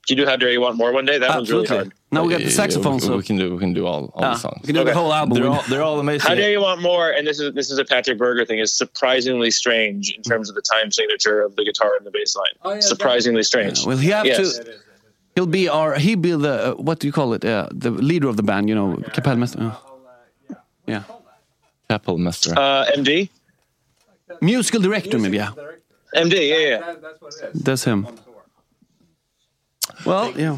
[0.07, 1.17] Can you do how dare you want more one day?
[1.17, 1.93] That one's really hard.
[2.11, 2.95] Now we got Yeah, the yeah, saxophone.
[2.95, 4.59] we, so we can do we can do all, all Ah, the songs.
[4.61, 5.35] we can do the whole album.
[5.39, 6.27] They're all, they're all amazing.
[6.27, 7.09] How dare you want more?
[7.11, 8.59] And this is this is a Patrik Berger thing.
[8.59, 12.35] Is surprisingly strange in terms of the time signature of the guitar and the bass
[12.35, 12.81] line.
[12.81, 13.85] surprisingly strange.
[13.85, 14.57] Well, he have Yes.
[14.59, 14.73] to.
[15.35, 15.95] He'll be our.
[15.95, 16.71] He'll be the.
[16.71, 17.43] Uh, what do you call it?
[17.45, 18.67] Uh, the leader of the band.
[18.69, 19.71] You know, Kapellmeister.
[20.51, 21.03] Uh, yeah.
[21.89, 22.53] Kapellmeister.
[22.57, 23.29] Uh, MD.
[24.41, 25.37] Musical director, maybe.
[25.37, 25.51] Yeah.
[26.15, 26.33] MD.
[26.49, 26.93] Yeah, yeah.
[27.01, 27.61] That's what it is.
[27.63, 28.07] That's him.
[30.05, 30.57] Well, yeah.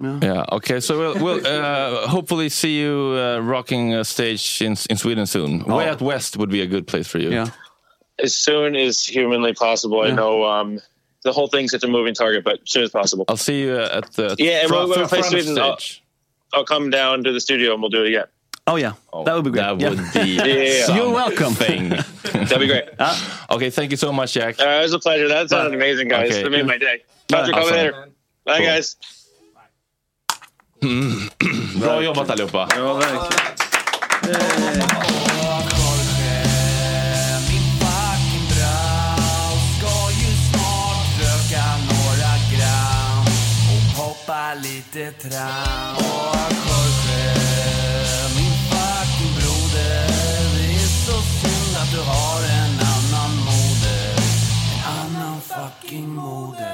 [0.00, 0.44] Yeah.
[0.52, 0.80] Okay.
[0.80, 5.64] So we'll, we'll uh, hopefully see you uh, rocking a stage in in Sweden soon.
[5.64, 7.30] Way Out West would be a good place for you.
[7.30, 7.48] Yeah.
[8.22, 10.02] As soon as humanly possible.
[10.02, 10.80] I know um,
[11.22, 13.24] the whole thing's such a moving target, but as soon as possible.
[13.28, 15.58] I'll see you uh, at the Yeah, and front, when we play front of Sweden,
[15.58, 15.78] I'll.
[16.52, 18.26] I'll come down to the studio and we'll do it again.
[18.66, 18.92] Oh yeah,
[19.26, 19.62] that would be great.
[19.62, 19.90] That Yeah.
[19.90, 20.30] would be
[20.86, 20.94] Yeah.
[20.96, 21.52] You're welcome.
[21.54, 21.88] Thing.
[22.32, 22.84] That'd be great.
[23.50, 23.70] okay.
[23.70, 24.60] Thank you so much, Jack.
[24.60, 25.28] Uh, it was a pleasure.
[25.28, 26.30] That sounded amazing, guys.
[26.30, 26.42] Okay.
[26.44, 27.02] That made my day.
[27.28, 27.52] Patrik, Awesome.
[27.54, 28.08] come later.
[28.44, 28.66] Bye, Cool.
[28.66, 28.96] guys.
[31.80, 32.68] Bra jobbat allihopa.
[43.96, 47.34] Hoppa lite tram Och Jorge,
[48.36, 50.06] min fucking broder.
[50.56, 54.14] Det är så synd att du har en annan moder.
[54.74, 56.73] En annan fucking moder